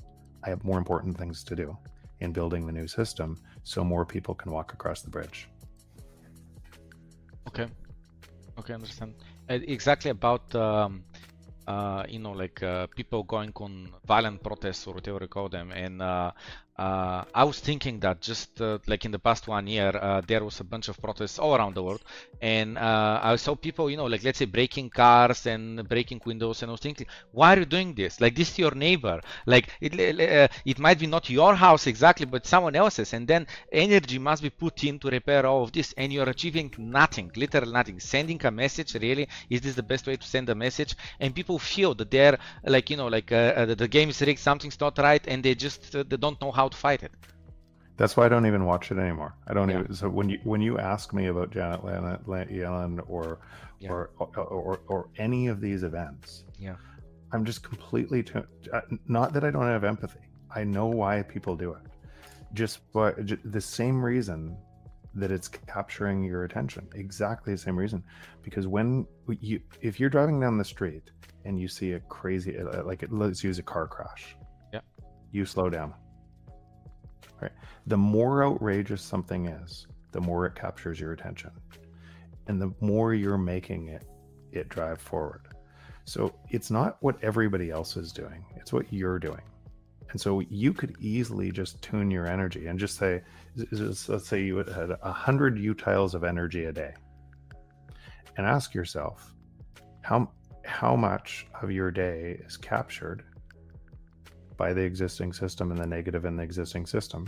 [0.45, 1.77] I have more important things to do
[2.21, 5.49] in building the new system so more people can walk across the bridge.
[7.49, 7.67] Okay.
[8.59, 9.15] Okay understand.
[9.49, 11.05] Uh, exactly about um,
[11.67, 15.73] uh, you know like uh, people going on violent protests or whatever you call them.
[15.73, 16.33] And uh,
[16.79, 20.45] uh, I was thinking that just uh, like in the past one year, uh, there
[20.45, 22.03] was a bunch of protests all around the world,
[22.43, 26.63] and uh, I saw people, you know, like let's say breaking cars and breaking windows,
[26.63, 28.21] and I was thinking, why are you doing this?
[28.21, 29.23] Like this is your neighbor.
[29.47, 33.47] Like it, uh, it might be not your house exactly, but someone else's, and then
[33.73, 37.73] energy must be put in to repair all of this, and you're achieving nothing, literally
[37.73, 38.01] nothing.
[38.01, 40.95] Sending a message, really, is this the best way to send a message?
[41.21, 44.79] And people feel that they're like, you know, like uh, the game is rigged, something's
[44.79, 47.13] not right, and they just they don't know how how to fight it.
[47.97, 49.35] That's why I don't even watch it anymore.
[49.47, 49.81] I don't yeah.
[49.81, 49.95] even.
[49.95, 53.39] So when you when you ask me about Janet Yellen or
[53.79, 53.91] yeah.
[53.91, 56.77] or, or, or or any of these events, yeah,
[57.33, 58.25] I'm just completely
[58.73, 60.21] uh, not that I don't have empathy.
[60.55, 61.83] I know why people do it.
[62.53, 64.57] Just what the same reason
[65.15, 66.87] that it's capturing your attention.
[66.95, 68.03] Exactly the same reason.
[68.43, 69.07] Because when
[69.41, 71.05] you if you're driving down the street
[71.47, 74.37] and you see a crazy like it, let's use a car crash.
[74.75, 74.81] Yeah.
[75.33, 75.95] You slow down
[77.41, 77.53] Right.
[77.87, 81.51] The more outrageous something is, the more it captures your attention.
[82.47, 84.05] And the more you're making it
[84.53, 85.43] it drive forward.
[86.05, 89.43] So it's not what everybody else is doing, it's what you're doing.
[90.11, 93.23] And so you could easily just tune your energy and just say,
[93.73, 96.95] let's say you had a hundred utiles of energy a day,
[98.37, 99.35] and ask yourself,
[100.03, 100.31] how
[100.65, 103.25] how much of your day is captured
[104.57, 107.27] by the existing system and the negative in the existing system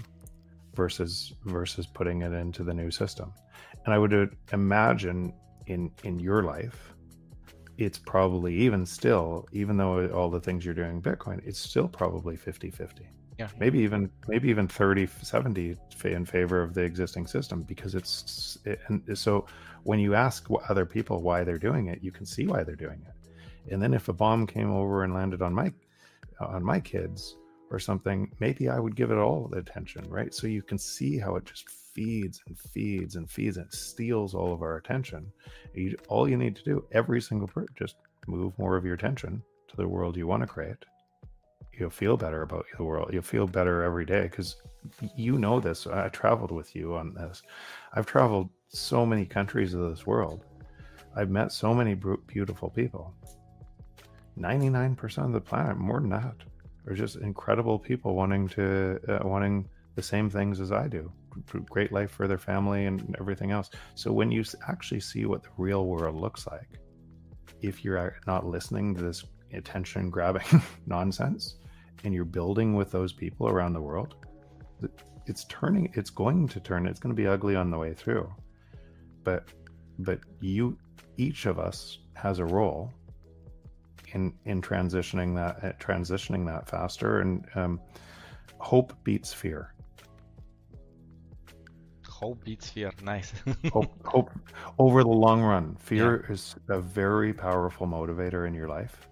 [0.75, 3.33] versus versus putting it into the new system
[3.85, 5.33] and i would uh, imagine
[5.67, 6.95] in in your life
[7.79, 12.37] it's probably even still, even though all the things you're doing Bitcoin, it's still probably
[12.37, 13.09] 50 50.
[13.39, 13.49] Yeah.
[13.61, 18.81] Maybe even maybe even 30 70 in favor of the existing system because it's it,
[18.89, 19.47] and so
[19.85, 23.01] when you ask other people why they're doing it, you can see why they're doing
[23.07, 23.73] it.
[23.73, 25.73] And then if a bomb came over and landed on my
[26.41, 27.37] Uh, on my kids
[27.71, 30.33] or something, maybe I would give it all the attention, right?
[30.33, 34.53] So you can see how it just feeds and feeds and feeds and steals all
[34.53, 35.31] of our attention.
[35.75, 37.97] You, all you need to do, every single just
[38.27, 40.85] move more of your attention to the world you want to create.
[41.79, 43.11] You'll feel better about the world.
[43.13, 44.57] You'll feel better every day because
[45.17, 45.87] you know this.
[45.87, 47.43] I traveled with you on this.
[47.93, 50.45] I've traveled so many countries of this world.
[51.17, 51.95] I've met so many
[52.27, 53.15] beautiful people.
[54.39, 56.35] 99% of the planet, more than that,
[56.87, 61.13] are just incredible people wanting to, uh, wanting the same things as I do
[61.71, 63.71] great life for their family and everything else.
[63.95, 66.69] So when you actually see what the real world looks like,
[67.61, 71.57] if you're not listening to this attention grabbing nonsense
[72.05, 74.15] and you're building with those people around the world,
[75.27, 78.33] it's turning, it's going to turn, it's going to be ugly on the way through.
[79.25, 79.49] But,
[79.99, 80.79] but you,
[81.17, 82.93] each of us has a role
[84.15, 87.81] in, in transitioning that, uh, transitioning that faster and, um,
[88.59, 89.75] hope beats fear
[92.19, 92.91] hope beats fear.
[93.03, 93.33] Nice.
[93.73, 94.31] hope, hope
[94.79, 95.77] over the long run.
[95.77, 96.33] Fear yeah.
[96.33, 99.09] is a very powerful motivator in your life.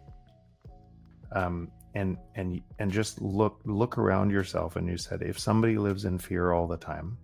[1.33, 6.05] Um, and and and just look look around yourself, and you said if somebody lives
[6.05, 7.17] in fear all the time,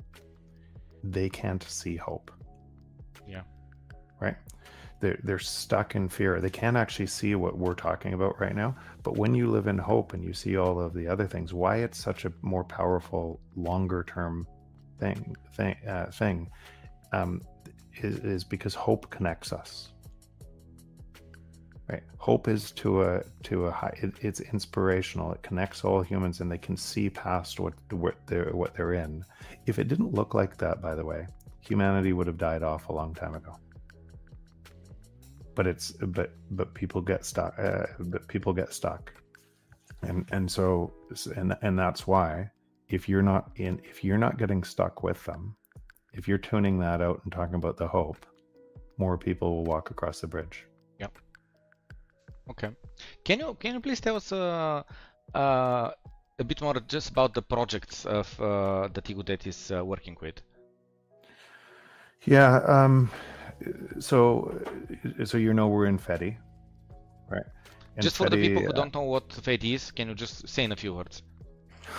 [1.05, 2.31] they can't see hope.
[3.27, 3.43] Yeah.
[4.21, 4.37] Right.
[5.03, 6.41] They're, they're stuck in fear.
[6.41, 8.77] They can't actually see what we're talking about right now.
[9.03, 11.79] But when you live in hope and you see all of the other things, why
[11.79, 14.47] it's such a more powerful, longer term
[15.01, 16.49] thing thing uh, thing
[17.13, 17.43] um,
[18.01, 19.93] is, is because hope connects us.
[21.89, 22.05] Right?
[22.19, 25.33] Hope is to a to a high it, it's inspirational.
[25.33, 29.25] It connects all humans and they can see past what what they're what they're in.
[29.67, 31.27] If it didn't look like that by the way
[31.61, 33.57] humanity would have died off a long time ago
[35.55, 39.13] but it's but but people get stuck uh, but people get stuck.
[40.03, 40.93] And and so
[41.37, 42.51] and and that's why
[42.89, 45.57] if you're not in if you're not getting stuck with them
[46.13, 48.27] if you're tuning that out and talking about the hope
[48.99, 50.67] more people will walk across the bridge.
[51.01, 51.19] Yep.
[52.51, 52.71] Okay.
[53.25, 54.83] Can you can you please tell us uh,
[55.35, 55.91] uh,
[56.39, 60.17] a bit more just about the projects of uh, that Ego Death is uh, working
[60.21, 60.41] with?
[62.25, 63.11] Yeah um
[63.99, 64.17] so
[65.25, 66.37] so you know we're in Fedi
[67.29, 67.49] right?
[67.97, 70.49] And just for the people who uh, don't know what Fedi is can you just
[70.49, 71.23] say in a few words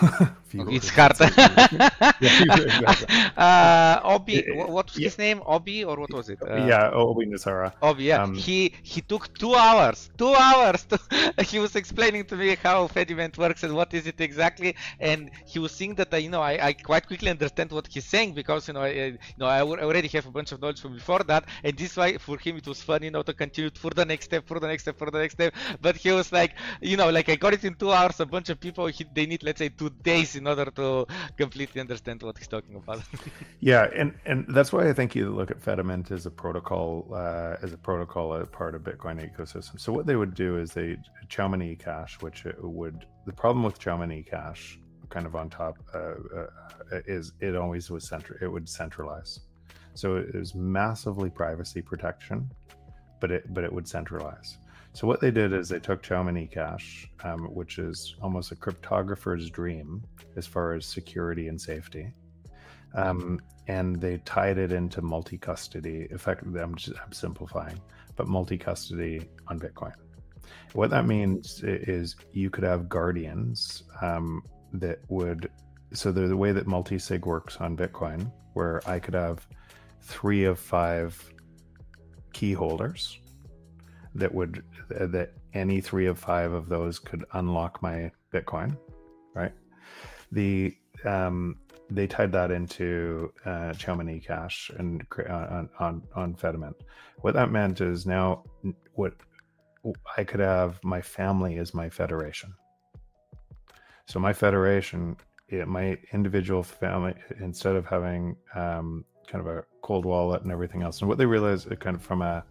[0.53, 1.13] it's hard.
[3.37, 5.41] uh, Obi, what was his name?
[5.45, 6.39] Obi or what was it?
[6.41, 7.73] Uh, yeah, Obi Nasara.
[7.81, 8.23] Obi, yeah.
[8.23, 10.09] Um, he he took two hours.
[10.17, 10.85] Two hours.
[10.85, 10.99] To,
[11.43, 14.75] he was explaining to me how Fedimint works and what is it exactly.
[14.99, 18.05] And he was saying that uh, you know I, I quite quickly understand what he's
[18.05, 20.95] saying because you know I, you know I already have a bunch of knowledge from
[20.95, 23.91] before that, and this why for him it was fun you know to continue for
[23.91, 25.53] the next step, for the next step, for the next step.
[25.81, 28.19] But he was like, you know, like I got it in two hours.
[28.19, 31.05] A bunch of people he, they need let's say two days in order to
[31.37, 33.01] completely understand what he's talking about.
[33.59, 37.55] yeah, and and that's why I think you look at Fedimint as a protocol uh,
[37.61, 39.79] as a protocol a part of Bitcoin ecosystem.
[39.79, 40.97] So what they would do is they
[41.27, 44.77] Chaumian eCash, which would the problem with Chaumian eCash,
[45.09, 46.47] kind of on top, uh, uh,
[47.07, 49.41] is it always was center it would centralize.
[49.95, 52.49] So it was massively privacy protection,
[53.19, 54.57] but it but it would centralize.
[54.93, 59.49] So what they did is they took Chaumian eCash, um, which is almost a cryptographer's
[59.49, 60.03] dream
[60.35, 62.13] as far as security and safety,
[62.93, 66.07] um, and they tied it into multi-custody.
[66.11, 67.79] Effectively, I'm, just, I'm simplifying,
[68.15, 69.93] but multi-custody on Bitcoin.
[70.73, 74.43] What that means is you could have guardians um,
[74.73, 75.49] that would.
[75.93, 79.47] So the way that multi-sig works on Bitcoin, where I could have
[80.01, 81.17] three of five
[82.33, 83.19] key holders
[84.15, 88.77] that would that any three of five of those could unlock my Bitcoin,
[89.33, 89.53] right?
[90.31, 90.75] The
[91.05, 91.57] um,
[91.89, 96.73] they tied that into uh, Chaumian eCash and uh, on on on Fedimint.
[97.21, 98.43] What that meant is now
[98.93, 99.13] what
[100.17, 102.53] I could have my family as my federation.
[104.05, 105.17] So my federation,
[105.65, 110.99] my individual family, instead of having um, kind of a cold wallet and everything else,
[110.99, 112.43] and what they realized, uh, kind of from a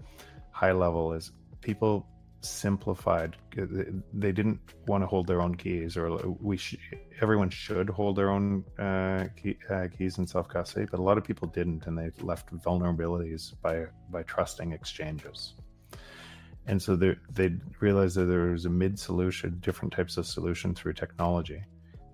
[0.51, 1.33] high level, is
[1.63, 2.07] people
[2.45, 3.37] simplified.
[3.57, 6.77] They didn't want to hold their own keys or we sh-
[7.21, 11.19] everyone should hold their own uh, key, uh, keys in self custody but a lot
[11.19, 15.55] of people didn't and they left vulnerabilities by by trusting exchanges.
[16.67, 20.75] And so they they realized that there was a mid solution, different types of solution
[20.75, 21.63] through technology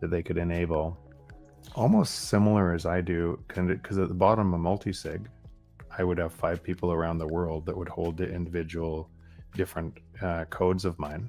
[0.01, 0.97] that they could enable,
[1.75, 5.27] almost similar as I do, because at the bottom of multisig,
[5.97, 9.11] I would have five people around the world that would hold the individual
[9.55, 11.29] different uh, codes of mine,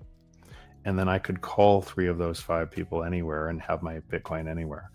[0.85, 4.47] and then I could call three of those five people anywhere and have my Bitcoin
[4.49, 4.91] anywhere.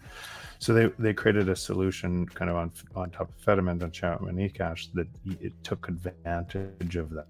[0.59, 4.51] So they, they created a solution kind of on on top of Fedimint and Chaumian
[4.51, 5.09] eCash that
[5.41, 7.27] it took advantage of that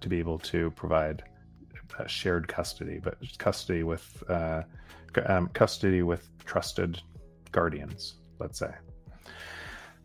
[0.00, 1.22] to be able to provide
[2.06, 4.62] shared custody, but custody with uh,
[5.26, 7.00] um, custody with trusted
[7.52, 8.72] guardians, let's say.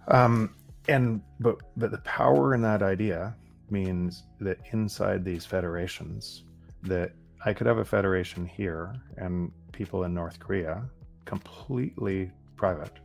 [0.07, 0.56] Um,
[0.88, 3.35] and but but the power in that idea
[3.72, 6.44] means that inside these federations,
[6.84, 7.12] that
[7.44, 10.84] I could have a federation here and people in North Korea
[11.26, 13.00] completely private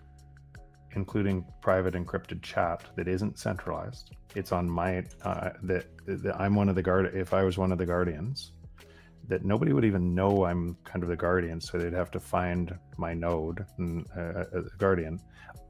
[0.95, 4.11] including private encrypted chat that isn't centralized.
[4.35, 7.15] It's on my uh, that, that I'm one of the guard.
[7.15, 8.53] If I was one of the guardians,
[9.29, 12.77] that nobody would even know I'm kind of the guardian, so they'd have to find
[12.97, 15.21] my node and uh, uh, guardian.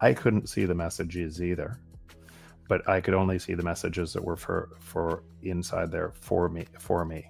[0.00, 1.78] I couldn't see the messages either,
[2.70, 6.64] but I could only see the messages that were for for inside there for me
[6.78, 7.26] for me.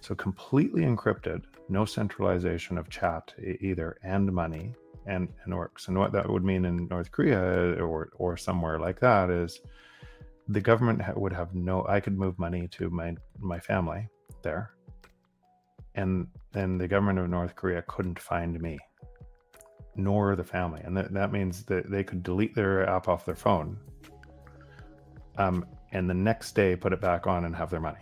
[0.00, 4.72] So completely encrypted, no centralization of chat either, and money
[5.06, 5.88] and and works.
[5.88, 7.40] And what that would mean in North Korea
[7.76, 9.60] uh, or or somewhere like that is
[10.48, 11.86] the government would have no.
[11.86, 14.08] I could move money to my my family
[14.40, 14.70] there,
[15.94, 18.78] and then the government of North Korea couldn't find me,
[19.94, 23.36] nor the family, and that that means that they could delete their app off their
[23.36, 23.76] phone.
[25.36, 27.98] Um, and the next day put it back on and have their money.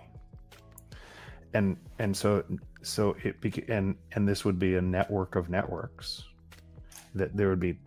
[1.55, 2.45] And and so
[2.83, 6.25] so it and and this would be a network of networks
[7.15, 7.79] that there would be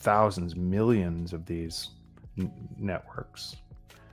[0.00, 1.90] thousands, millions of these
[2.38, 3.56] n- networks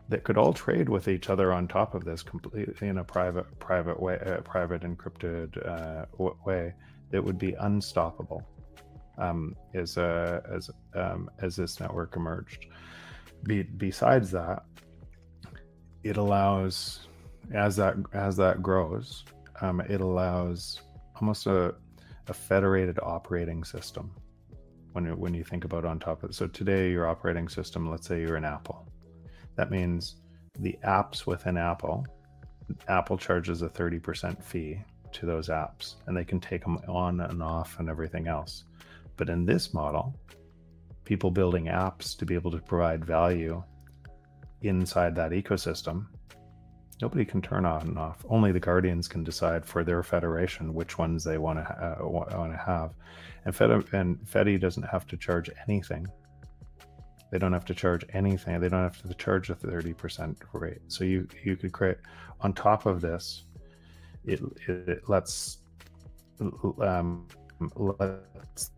[0.10, 3.60] that could all trade with each other on top of this completely in a private
[3.60, 6.06] private way uh, private encrypted uh,
[6.46, 6.74] way
[7.10, 8.48] that would be unstoppable
[9.18, 12.68] um, as uh, as um, as this network emerged
[13.44, 14.64] be, besides that
[16.04, 17.08] it allows
[17.54, 19.24] as that as that grows
[19.62, 20.82] um, it allows
[21.20, 21.74] almost a,
[22.28, 24.12] a federated operating system
[24.94, 26.34] when you, when you think about on top of it.
[26.34, 28.88] So today, your operating system, let's say you're an Apple,
[29.56, 30.18] that means
[30.60, 32.06] the apps within Apple,
[32.88, 34.80] Apple charges a 30% fee
[35.14, 38.66] to those apps, and they can take them on and off and everything else.
[39.16, 40.20] But in this model,
[41.08, 43.64] people building apps to be able to provide value
[44.62, 46.08] inside that ecosystem
[47.02, 48.26] nobody can turn on and off.
[48.30, 52.58] Only the guardians can decide for their federation which ones they want to want to
[52.58, 52.94] have.
[53.46, 56.08] And Fed and Fedi doesn't have to charge anything.
[57.32, 58.60] They don't have to charge anything.
[58.60, 60.82] They don't have to charge a thirty percent rate.
[60.88, 61.98] So you you could create
[62.42, 63.44] on top of this.
[64.26, 65.60] It it lets
[66.40, 67.28] um,
[67.76, 68.72] lets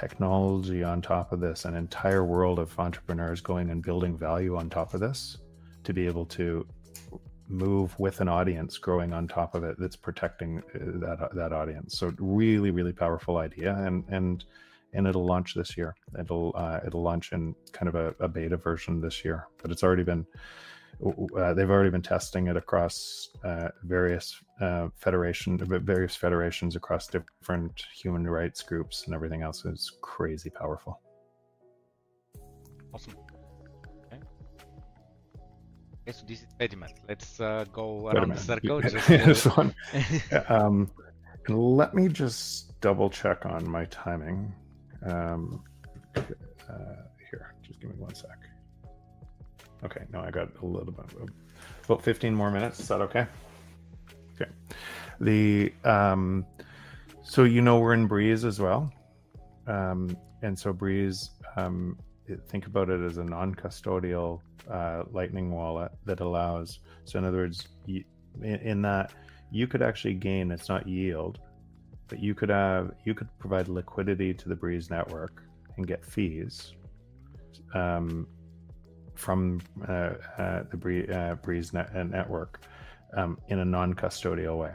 [0.00, 4.68] technology on top of this, an entire world of entrepreneurs going and building value on
[4.68, 5.38] top of this
[5.84, 6.66] to be able to
[7.48, 11.98] move with an audience growing on top of it that's protecting uh, that that audience.
[11.98, 14.44] So really really powerful idea and and
[14.92, 15.94] and it'll launch this year.
[16.18, 19.82] It'll uh, it'll launch in kind of a, a, beta version this year but it's
[19.82, 20.26] already been
[21.38, 27.84] uh, they've already been testing it across uh, various uh, federation various federations across different
[27.94, 31.00] human rights groups and everything else is crazy powerful
[32.94, 33.14] awesome
[36.08, 36.94] Okay, so this is Fedimint.
[37.08, 38.80] Let's uh, go around the circle.
[38.80, 39.72] Just, uh...
[40.48, 40.88] um,
[41.48, 44.54] let me just double check on my timing.
[45.04, 45.64] Um,
[46.14, 46.22] uh,
[47.28, 48.38] here, just give me one sec.
[49.84, 51.04] Okay, no, I got a little bit,
[51.84, 52.80] about 15 more minutes.
[52.80, 53.26] Is that okay?
[54.34, 54.50] Okay.
[55.20, 56.46] The um,
[57.22, 58.92] so you know we're in Breeze as well,
[59.66, 61.98] um, and so Breeze um,
[62.48, 64.40] think about it as a non-custodial
[64.70, 66.80] uh, Lightning wallet that allows.
[67.04, 68.04] So in other words, in,
[68.42, 69.12] in that
[69.50, 70.50] you could actually gain.
[70.50, 71.38] It's not yield,
[72.08, 75.42] but you could have you could provide liquidity to the Breeze network
[75.76, 76.72] and get fees
[77.74, 78.26] um,
[79.16, 82.60] from uh, uh, the Breeze, uh, Breeze net, uh, network
[83.16, 84.72] um, in a non-custodial way.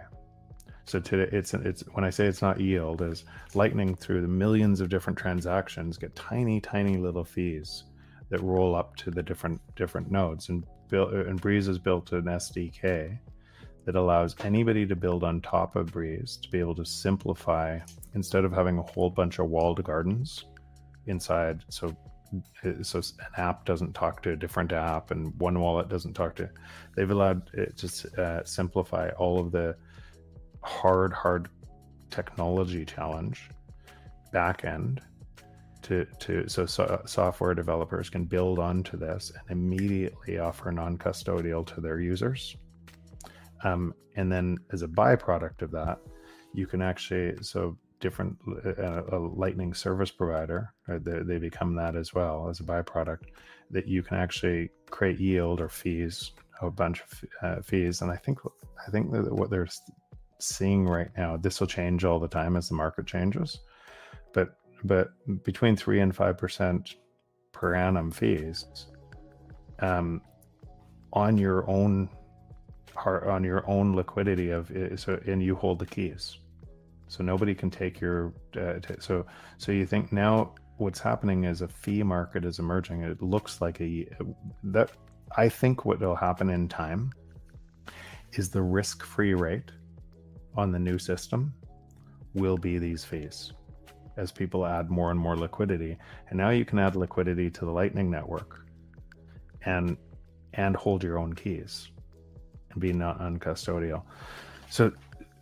[0.86, 3.24] So today, it's it's when I say it's not yield, is
[3.54, 7.86] Lightning through the millions of different transactions get tiny, tiny little fees
[8.30, 10.50] that roll up to the different different nodes.
[10.50, 13.18] And and Breeze has built an SDK
[13.86, 17.80] that allows anybody to build on top of Breeze to be able to simplify
[18.14, 20.46] instead of having a whole bunch of walled gardens
[21.08, 21.64] inside.
[21.70, 21.96] So
[22.82, 26.50] so an app doesn't talk to a different app and one wallet doesn't talk to
[26.96, 29.76] they've allowed it to uh, simplify all of the
[30.64, 31.50] hard hard
[32.10, 33.50] technology challenge
[34.32, 35.02] back end
[35.82, 41.82] to to so, so software developers can build onto this and immediately offer non-custodial to
[41.82, 42.56] their users.
[43.64, 46.00] Um, and then as a byproduct of that
[46.54, 52.14] you can actually so different uh, a lightning service provider they, they become that as
[52.14, 53.26] well as a byproduct
[53.70, 58.02] that you can actually create yield or fees a bunch of uh, fees.
[58.02, 58.40] And i think
[58.88, 59.70] i think that what they're
[60.40, 63.60] seeing right now this will change all the time as the market changes
[64.34, 65.10] but but
[65.44, 66.96] between 3 and 5%
[67.52, 68.66] per annum fees
[69.80, 70.22] um,
[71.14, 72.10] on your own
[73.06, 76.38] on your own liquidity of so and you hold the keys
[77.12, 79.26] so nobody can take your uh, t- so
[79.58, 83.02] so you think now what's happening is a fee market is emerging.
[83.02, 84.08] It looks like a
[84.64, 84.92] that
[85.38, 87.10] i think what will happen in time
[88.34, 89.72] is the risk free rate
[90.56, 91.54] on the new system
[92.34, 93.54] will be these fees
[94.18, 95.98] as people add more and more liquidity.
[96.30, 98.66] And now you can add liquidity to the lightning network
[99.66, 99.98] and
[100.54, 101.90] and hold your own keys
[102.72, 104.04] and be not uncustodial.
[104.70, 104.92] So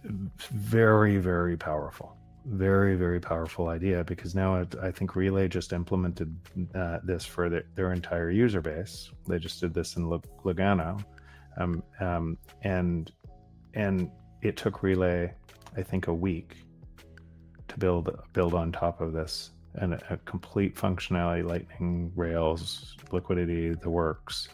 [0.03, 2.15] very very powerful.
[2.45, 6.35] Very very powerful idea because now it, i think Relai just implemented
[6.73, 9.11] uh, this for the, their entire user base.
[9.27, 10.09] They just did this in
[10.43, 11.03] lugano.
[11.57, 13.11] Um, um, and
[13.73, 14.09] and
[14.41, 15.33] it took Relai
[15.77, 16.55] i think a week
[17.67, 19.51] to build build on top of this.
[19.75, 24.49] And a, a complete functionality lightning rails liquidity the works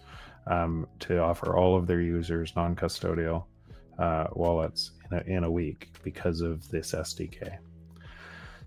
[0.47, 3.45] um, to offer all of their users non-custodial
[3.97, 7.57] uh, wallets in a, in a week because of this SDK.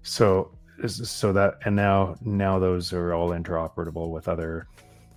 [0.03, 0.53] So
[0.87, 4.69] so that and now now those are all interoperable with other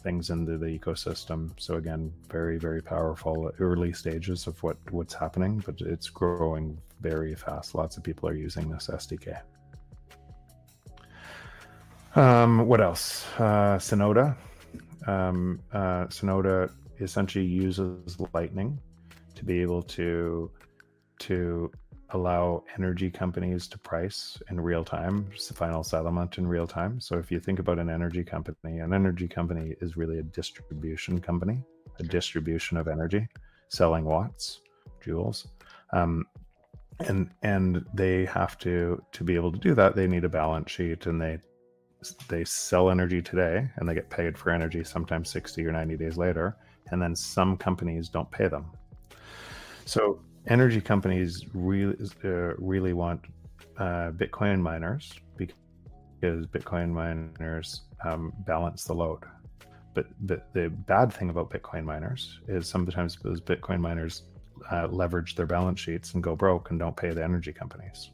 [0.01, 1.51] things into the ecosystem.
[1.57, 7.35] So again, very very powerful early stages of what what's happening, but it's growing very
[7.35, 7.75] fast.
[7.75, 9.41] Lots of people are using this SDK.
[12.15, 13.25] Um, what else?
[13.37, 14.35] Uh, Synota.
[15.07, 18.79] Um, uh, Synota essentially uses Lightning
[19.35, 20.51] to be able to
[21.21, 21.71] to
[22.13, 26.99] allow energy companies to price in real time, the final settlement in real time.
[26.99, 31.19] So if you think about an energy company, an energy company is really a distribution
[31.21, 31.63] company,
[31.99, 33.27] a distribution of energy,
[33.69, 34.61] selling watts,
[35.03, 35.47] joules.
[35.93, 36.25] Um,
[37.07, 40.69] and and they have to to be able to do that they need a balance
[40.69, 41.39] sheet and they
[42.27, 46.17] they sell energy today and they get paid for energy sometimes 60 or 90 days
[46.17, 46.57] later
[46.91, 48.65] and then some companies don't pay them
[49.85, 53.21] so energy companies really uh, really want
[53.77, 59.23] uh, Bitcoin miners because Bitcoin miners um, balance the load.
[59.93, 60.05] But,
[60.53, 64.23] the bad thing about Bitcoin miners is sometimes those Bitcoin miners
[64.71, 68.11] uh, leverage their balance sheets and go broke and don't pay the energy companies.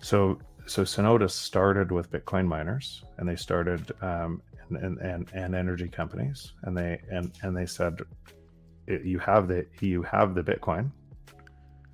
[0.00, 5.88] So so Synota started with Bitcoin miners and they started um, and, and, and energy
[5.88, 8.00] companies and they and and they said
[8.86, 10.90] you have the you have the Bitcoin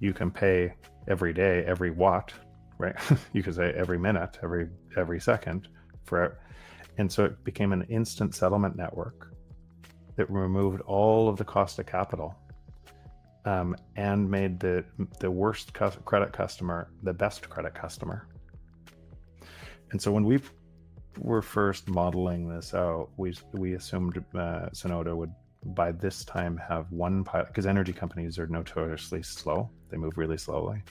[0.00, 0.74] you can pay
[1.08, 2.32] every day, every watt,
[2.78, 2.96] right?
[3.32, 5.68] you could say every minute, every every second
[6.04, 6.38] for
[6.98, 9.34] and so it became an instant settlement network
[10.16, 12.36] that removed all of the cost of capital
[13.44, 14.84] um, and made the
[15.20, 18.28] the worst credit customer the best credit customer.
[19.90, 20.40] And so when we
[21.18, 25.32] were first modeling this out, we we assumed uh, Synota would
[25.66, 30.36] by this time have one pilot because energy companies are notoriously slow they move really
[30.36, 30.82] slowly.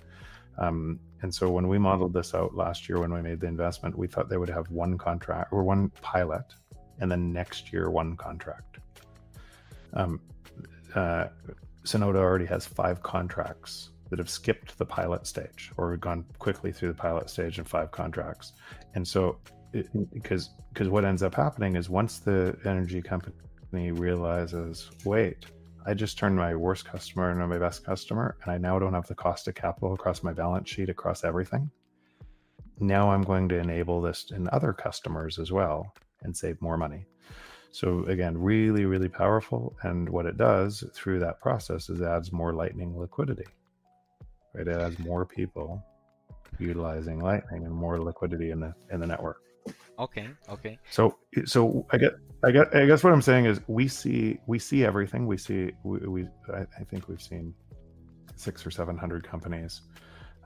[0.57, 3.97] Um, and so when we modeled this out last year when we made the investment
[3.97, 6.45] we thought they would have one contract or one pilot
[6.99, 8.77] and then next year one contract.
[9.93, 10.21] Um,
[10.95, 11.25] uh,
[11.83, 16.89] Synota already has five contracts that have skipped the pilot stage or gone quickly through
[16.89, 18.53] the pilot stage in five contracts.
[18.95, 19.39] And so
[20.13, 25.47] because because what ends up happening is once the energy company realizes, wait,
[25.85, 29.07] I just turned my worst customer into my best customer, and I now don't have
[29.07, 31.69] the cost of capital across my balance sheet across everything.
[32.79, 35.93] Now I'm going to enable this in other customers as well
[36.23, 37.05] and save more money.
[37.71, 39.75] So again, really, really powerful.
[39.81, 43.47] And what it does through that process is adds more lightning liquidity.
[44.53, 44.67] Right?
[44.67, 45.83] It adds more people
[46.59, 49.41] utilizing lightning and more liquidity in the in the network.
[49.99, 50.29] Okay.
[50.49, 50.77] Okay.
[50.91, 52.13] So so I get
[52.45, 55.27] I get I guess what I'm saying is we see we see everything.
[55.27, 57.53] We see we, we I, I think we've seen
[58.35, 59.81] six or seven hundred companies.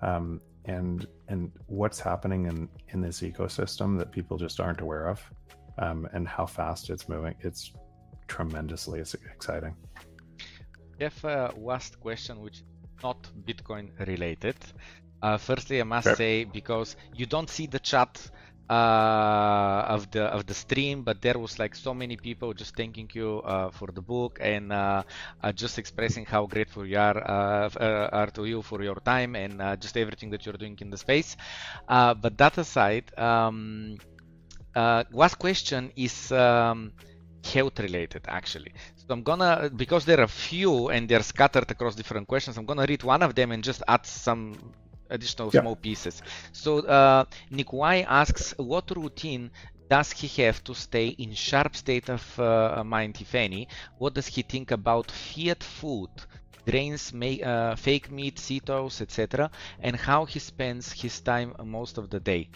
[0.01, 5.21] Um, and and what's happening in in this ecosystem that people just aren't aware of
[5.79, 7.35] um, and how fast it's moving.
[7.39, 7.71] It's
[8.27, 8.99] tremendously
[9.33, 9.75] exciting.
[10.99, 12.63] We have a last question, which
[13.03, 14.57] not Bitcoin related.
[15.21, 18.29] Uh, firstly, I must say because you don't see the chat
[18.69, 23.09] uh, of the of the stream, but there was like so many people just thanking
[23.13, 25.03] you uh, for the book and uh,
[25.41, 29.35] uh just expressing how grateful you are uh, uh, are to you for your time
[29.35, 31.37] and just everything that you're doing in the space.
[31.87, 33.97] but that aside, um,
[34.75, 36.31] last question is.
[36.31, 36.93] Um,
[37.53, 42.27] health related actually so i'm gonna because there are few and they're scattered across different
[42.27, 44.53] questions i'm gonna read one of them and just add some
[45.09, 45.61] additional yeah.
[45.61, 46.21] small pieces.
[46.51, 49.51] So uh, Nikolai asks, what routine
[49.89, 53.67] does he have to stay in sharp state of uh, mind, if any?
[53.97, 56.09] What does he think about fiat food,
[56.65, 62.19] grains, uh, fake meat, cetos, etc., and how he spends his time most of the
[62.19, 62.49] day?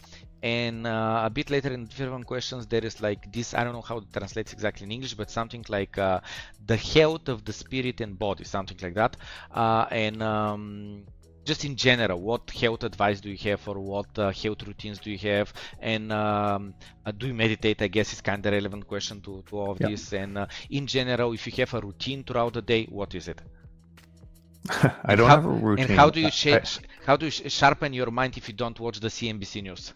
[0.43, 3.53] And uh, a bit later in different questions, there is like this.
[3.53, 6.19] I don't know how it translates exactly in English, but something like uh,
[6.65, 9.17] the health of the spirit and body, something like that.
[9.51, 11.05] Uh, and um,
[11.51, 15.09] just in general, what health advice do you have, or what uh, health routines do
[15.11, 15.47] you have,
[15.81, 16.73] and um,
[17.05, 17.81] uh, do you meditate?
[17.81, 20.13] I guess is kind of relevant question to, to all of this.
[20.13, 23.41] And uh, in general, if you have a routine throughout the day, what is it?
[25.11, 25.87] I don't how, have a routine.
[25.87, 26.63] And how do you I,
[27.05, 29.93] how do you sharpen your mind if you don't watch the CNBC news?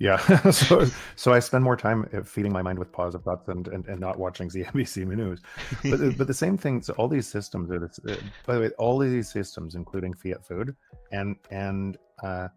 [0.00, 0.16] Yeah,
[0.50, 3.86] so so I spend more time uh, feeding my mind with positive thoughts and and,
[3.88, 5.40] and not watching CNBC news.
[5.82, 6.82] But but the same thing.
[6.82, 7.80] So all these systems are.
[7.80, 8.16] This, uh,
[8.46, 10.76] by the way, all of these systems, including fiat food
[11.10, 12.48] and and uh,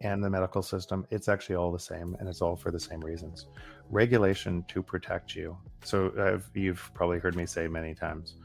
[0.00, 3.00] and the medical system, it's actually all the same, and it's all for the same
[3.00, 3.48] reasons.
[3.90, 5.56] Regulation to protect you.
[5.82, 8.36] So I've, you've probably heard me say many times,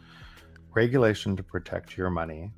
[0.74, 2.52] regulation to protect your money,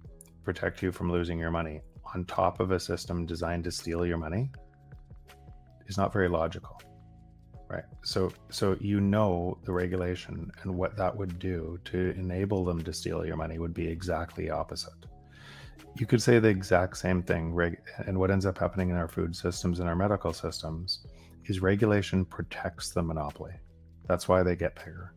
[0.44, 1.82] protect you from losing your money,
[2.14, 4.50] on top of a system designed to steal your money
[5.94, 6.76] is not very logical
[7.74, 7.84] right?
[8.04, 12.94] So so you know the regulation and what that would do to enable them to
[12.94, 15.02] steal your money would be exactly opposite.
[16.00, 17.44] You could say the exact same thing
[18.08, 21.06] and what ends up happening in our food systems and our medical systems
[21.46, 23.56] is regulation protects the monopoly.
[24.08, 25.14] That's why they get bigger.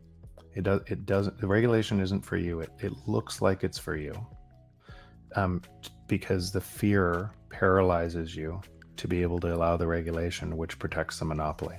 [0.55, 2.61] It does it doesn't the regulation isn't for you.
[2.61, 4.15] It, it looks like it's for you
[5.35, 5.61] um,
[6.07, 8.61] because the fear paralyzes you
[8.97, 11.77] to be able to allow the regulation which protects the monopoly.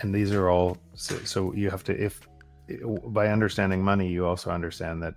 [0.00, 2.26] And these are all so, so you have to if
[3.06, 5.14] by understanding money you also understand that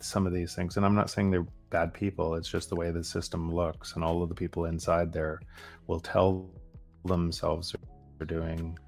[0.00, 2.90] some of these things and I'm not saying they're bad people it's just the way
[2.90, 5.40] the system looks and all of the people inside there
[5.86, 6.50] will tell
[7.04, 7.74] themselves
[8.18, 8.78] they're doing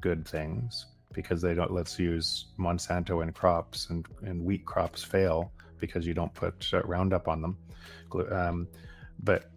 [0.00, 5.52] good things because they don't let's use Monsanto and crops and and wheat crops fail
[5.78, 7.56] because you don't put Roundup on them
[8.30, 8.68] um,
[9.22, 9.50] but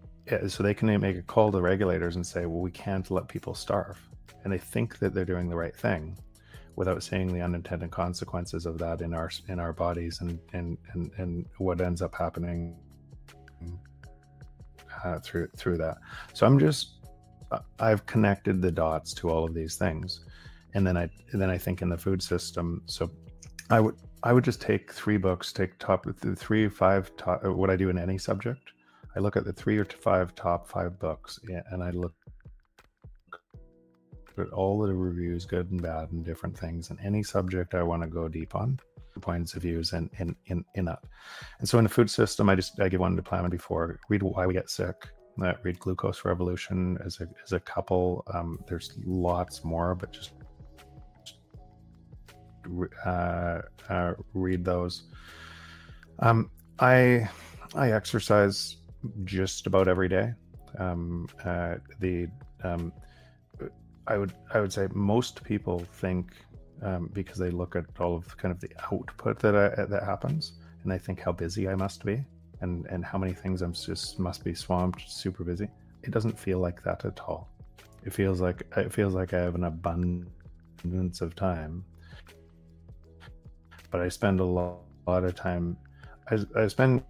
[0.47, 3.53] so they can make a call to regulators and say, well, we can't let people
[3.53, 3.99] starve.
[4.43, 6.18] And they think that they're doing the right thing
[6.76, 11.11] without seeing the unintended consequences of that in our in our bodies and and and,
[11.18, 12.76] and what ends up happening
[15.03, 15.97] uh, through through that.
[16.34, 16.99] So I'm just
[17.80, 20.22] I've connected the dots to all of these things,
[20.73, 22.81] and then I and then I think in the food system.
[22.85, 23.11] So
[23.69, 27.76] I would I would just take three books, take top three five top, what I
[27.76, 28.72] do in any subject,
[29.15, 31.40] I look at the three or five top five books
[31.72, 32.14] and I look
[34.38, 38.03] at all the reviews, good and bad, and different things, and any subject I want
[38.03, 38.80] to go deep on,
[39.22, 40.99] points of views and in in in that.
[41.60, 44.23] And so in the food system, I just I give one to Plamen before read
[44.23, 45.10] why we get sick.
[45.44, 48.26] Uh, read Glucose Revolution as a as a couple.
[48.34, 50.34] Um, there's lots more, but just
[53.06, 55.03] uh, uh, read those.
[56.19, 57.30] Um, I
[57.76, 58.77] I exercise
[59.23, 60.34] just about every day.
[60.77, 62.27] Um, uh, the
[62.63, 62.91] um,
[64.07, 66.34] I would I would say most people think
[66.81, 70.53] um, because they look at all of kind of the output that I, that happens
[70.84, 72.23] and they think how busy I must be
[72.61, 75.69] and and how many things I'm just must be swamped, super busy.
[76.03, 77.49] It doesn't feel like that at all.
[78.05, 81.84] It feels like it feels like I have an abundance of time,
[83.91, 85.77] but I spend a lot, a lot of time.
[86.31, 87.03] I, I spend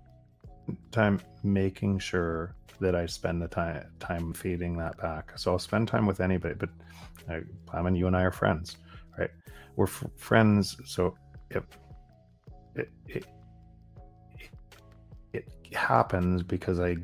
[0.91, 5.37] time making sure that I spend the time time feeding that back.
[5.37, 6.69] So I'll spend time with anybody, but
[7.29, 7.41] I,
[7.73, 8.77] I mean, you and I are friends,
[9.17, 9.29] right?
[9.75, 11.15] We're f- friends, so
[11.49, 11.63] if
[12.75, 13.25] it, it
[15.33, 16.97] it happens because I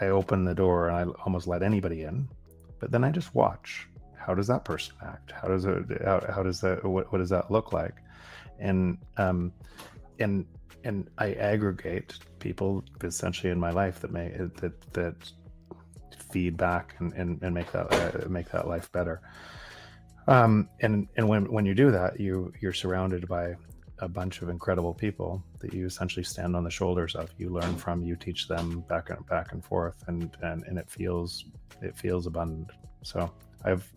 [0.00, 2.28] I open the door and I almost let anybody in,
[2.80, 3.88] but then I just watch.
[4.16, 5.32] How does that person act?
[5.32, 6.02] How does it?
[6.04, 6.84] How, how does that?
[6.84, 7.94] What, what does that look like?
[8.58, 9.52] And um,
[10.18, 10.44] and
[10.84, 14.28] and I aggregate people essentially in my life that may
[14.60, 15.32] that that
[16.30, 19.20] feedback and, and, and make that uh, make that life better.
[20.26, 23.54] Um, and and when when you do that, you you're surrounded by
[24.00, 27.30] a bunch of incredible people that you essentially stand on the shoulders of.
[27.36, 30.88] You learn from, you teach them back and back and forth, and and, and it
[30.90, 31.44] feels
[31.82, 32.70] it feels abundant.
[33.02, 33.30] So
[33.64, 33.90] I've,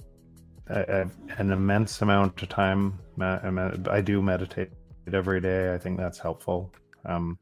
[0.69, 2.99] I, have an immense amount of time.
[3.19, 4.71] I do meditate
[5.13, 5.73] every day.
[5.73, 6.73] I think that's helpful,
[7.05, 7.37] um,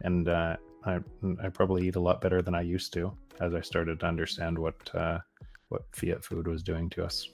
[0.00, 1.00] and uh, I
[1.42, 4.58] I probably eat a lot better than I used to as I started to understand
[4.58, 5.18] what uh,
[5.68, 7.28] what fiat food was doing to us.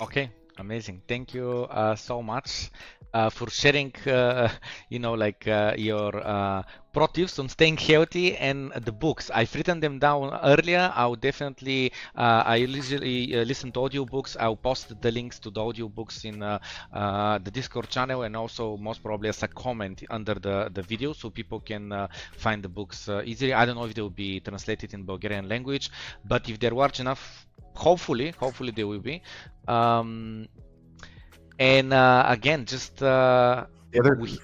[0.00, 1.02] Okay, amazing.
[1.06, 2.70] Thank you uh, so much
[3.12, 4.48] uh, for sharing, uh,
[4.88, 6.62] you know, like uh, your uh,
[6.92, 9.30] pro tips on staying healthy and the books.
[9.32, 10.92] I've written them down earlier.
[10.94, 14.36] I'll definitely, uh, I usually uh, listen to audiobooks.
[14.38, 16.58] I'll post the links to the audiobooks in uh,
[16.92, 21.12] uh, the Discord channel and also most probably as a comment under the, the video
[21.12, 23.52] so people can uh, find the books uh, easily.
[23.54, 25.90] I don't know if they will be translated in Bulgarian language,
[26.24, 29.22] but if they're large enough, hopefully, hopefully they will be.
[29.68, 30.48] Um,
[31.58, 33.66] and again, just the
[33.98, 34.38] other we,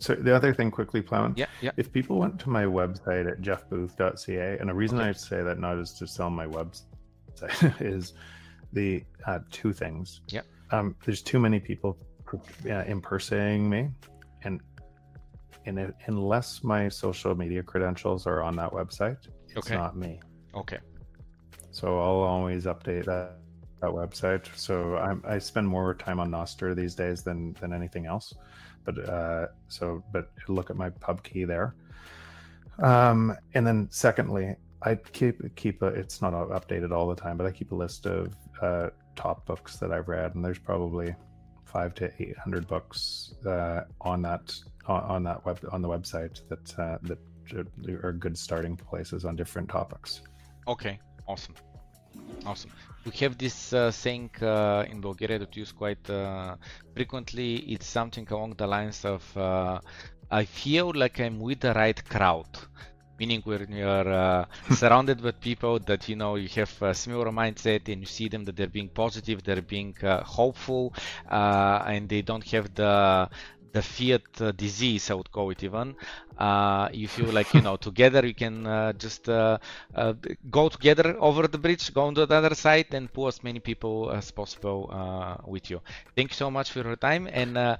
[0.00, 1.34] so the other thing quickly, Plamen.
[1.36, 1.72] Yeah, yeah.
[1.76, 5.10] If people went to my website at jeffbooth.ca, and the reason okay.
[5.10, 6.82] I say that not is to sell my website
[7.80, 8.14] is
[8.72, 10.22] the uh, two things.
[10.28, 10.40] Yeah.
[10.70, 11.98] Um, there's too many people
[12.64, 13.90] uh, impersonating me,
[14.44, 14.62] and
[15.66, 19.18] and it, unless my social media credentials are on that website,
[19.48, 19.74] it's okay.
[19.74, 20.18] not me.
[20.54, 20.78] Okay.
[21.72, 23.36] So I'll always update that
[23.82, 24.46] that website.
[24.56, 28.32] So I'm, I spend more time on Nostr these days than than anything else
[28.90, 31.74] but uh, so but look at my pub key there.
[32.82, 37.46] Um, and then secondly, I keep keep a, it's not updated all the time, but
[37.46, 41.14] I keep a list of uh, top books that I've read, and there's probably
[41.64, 44.54] five to eight hundred books uh, on that
[44.86, 47.18] on, that web on the website that uh, that
[48.02, 50.22] are good starting places on different topics.
[50.66, 51.54] Okay, awesome.
[52.44, 52.70] Awesome.
[53.04, 56.56] We have this uh, saying uh, in Bulgaria that we use quite uh,
[56.94, 57.56] frequently.
[57.72, 59.80] It's something along the lines of uh,
[60.30, 62.48] I feel like I'm with the right crowd.
[63.18, 64.44] Meaning when you're uh,
[64.74, 68.44] surrounded with people that you know you have a similar mindset and you see them
[68.44, 70.94] that they're being positive, they're being uh, hopeful,
[71.30, 73.28] and they don't have the
[73.72, 75.94] the fiat uh, disease, I would call it even.
[76.38, 79.58] Uh, you feel like you know together you can uh, just uh,
[79.94, 80.14] uh,
[80.50, 83.60] go together over the bridge, go on to the other side, and pull as many
[83.60, 85.80] people as possible uh, with you.
[86.16, 87.28] Thank you so much for your time.
[87.30, 87.78] And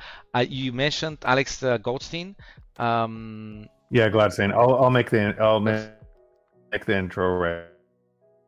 [0.49, 2.37] you mentioned Alex Goldstein.
[2.79, 4.53] Um, yeah, Gladstein.
[4.53, 7.65] I'll I'll make the I'll make, the intro right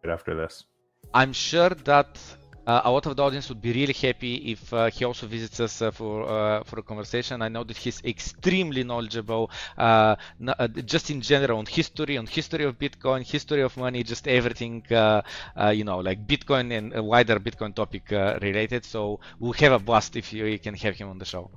[0.09, 0.65] after this.
[1.13, 2.19] I'm sure that
[2.67, 5.83] a lot of the audience would be really happy if uh, he also visits us
[5.83, 7.43] uh, for uh, for a conversation.
[7.43, 10.17] I know that he's extremely knowledgeable, uh,
[10.47, 14.85] uh, just in general on history, on history of Bitcoin, history of money, just everything,
[14.91, 18.85] you know, like Bitcoin and a wider Bitcoin topic related.
[18.85, 21.51] So we'll have a blast if you, can have him on the show.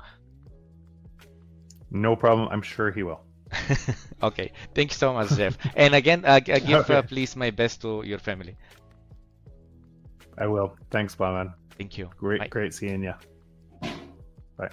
[1.91, 2.49] No problem.
[2.52, 3.22] I'm sure he will.
[4.23, 4.52] okay.
[4.73, 5.57] Thank you so much, Jeff.
[5.76, 7.02] and again, I give okay.
[7.07, 8.57] please my best to your family.
[10.38, 10.76] I will.
[10.91, 11.53] Thanks, man.
[11.78, 12.10] Thank you.
[12.18, 12.48] Great, Bye.
[12.48, 13.14] great seeing you.
[14.57, 14.70] Bye.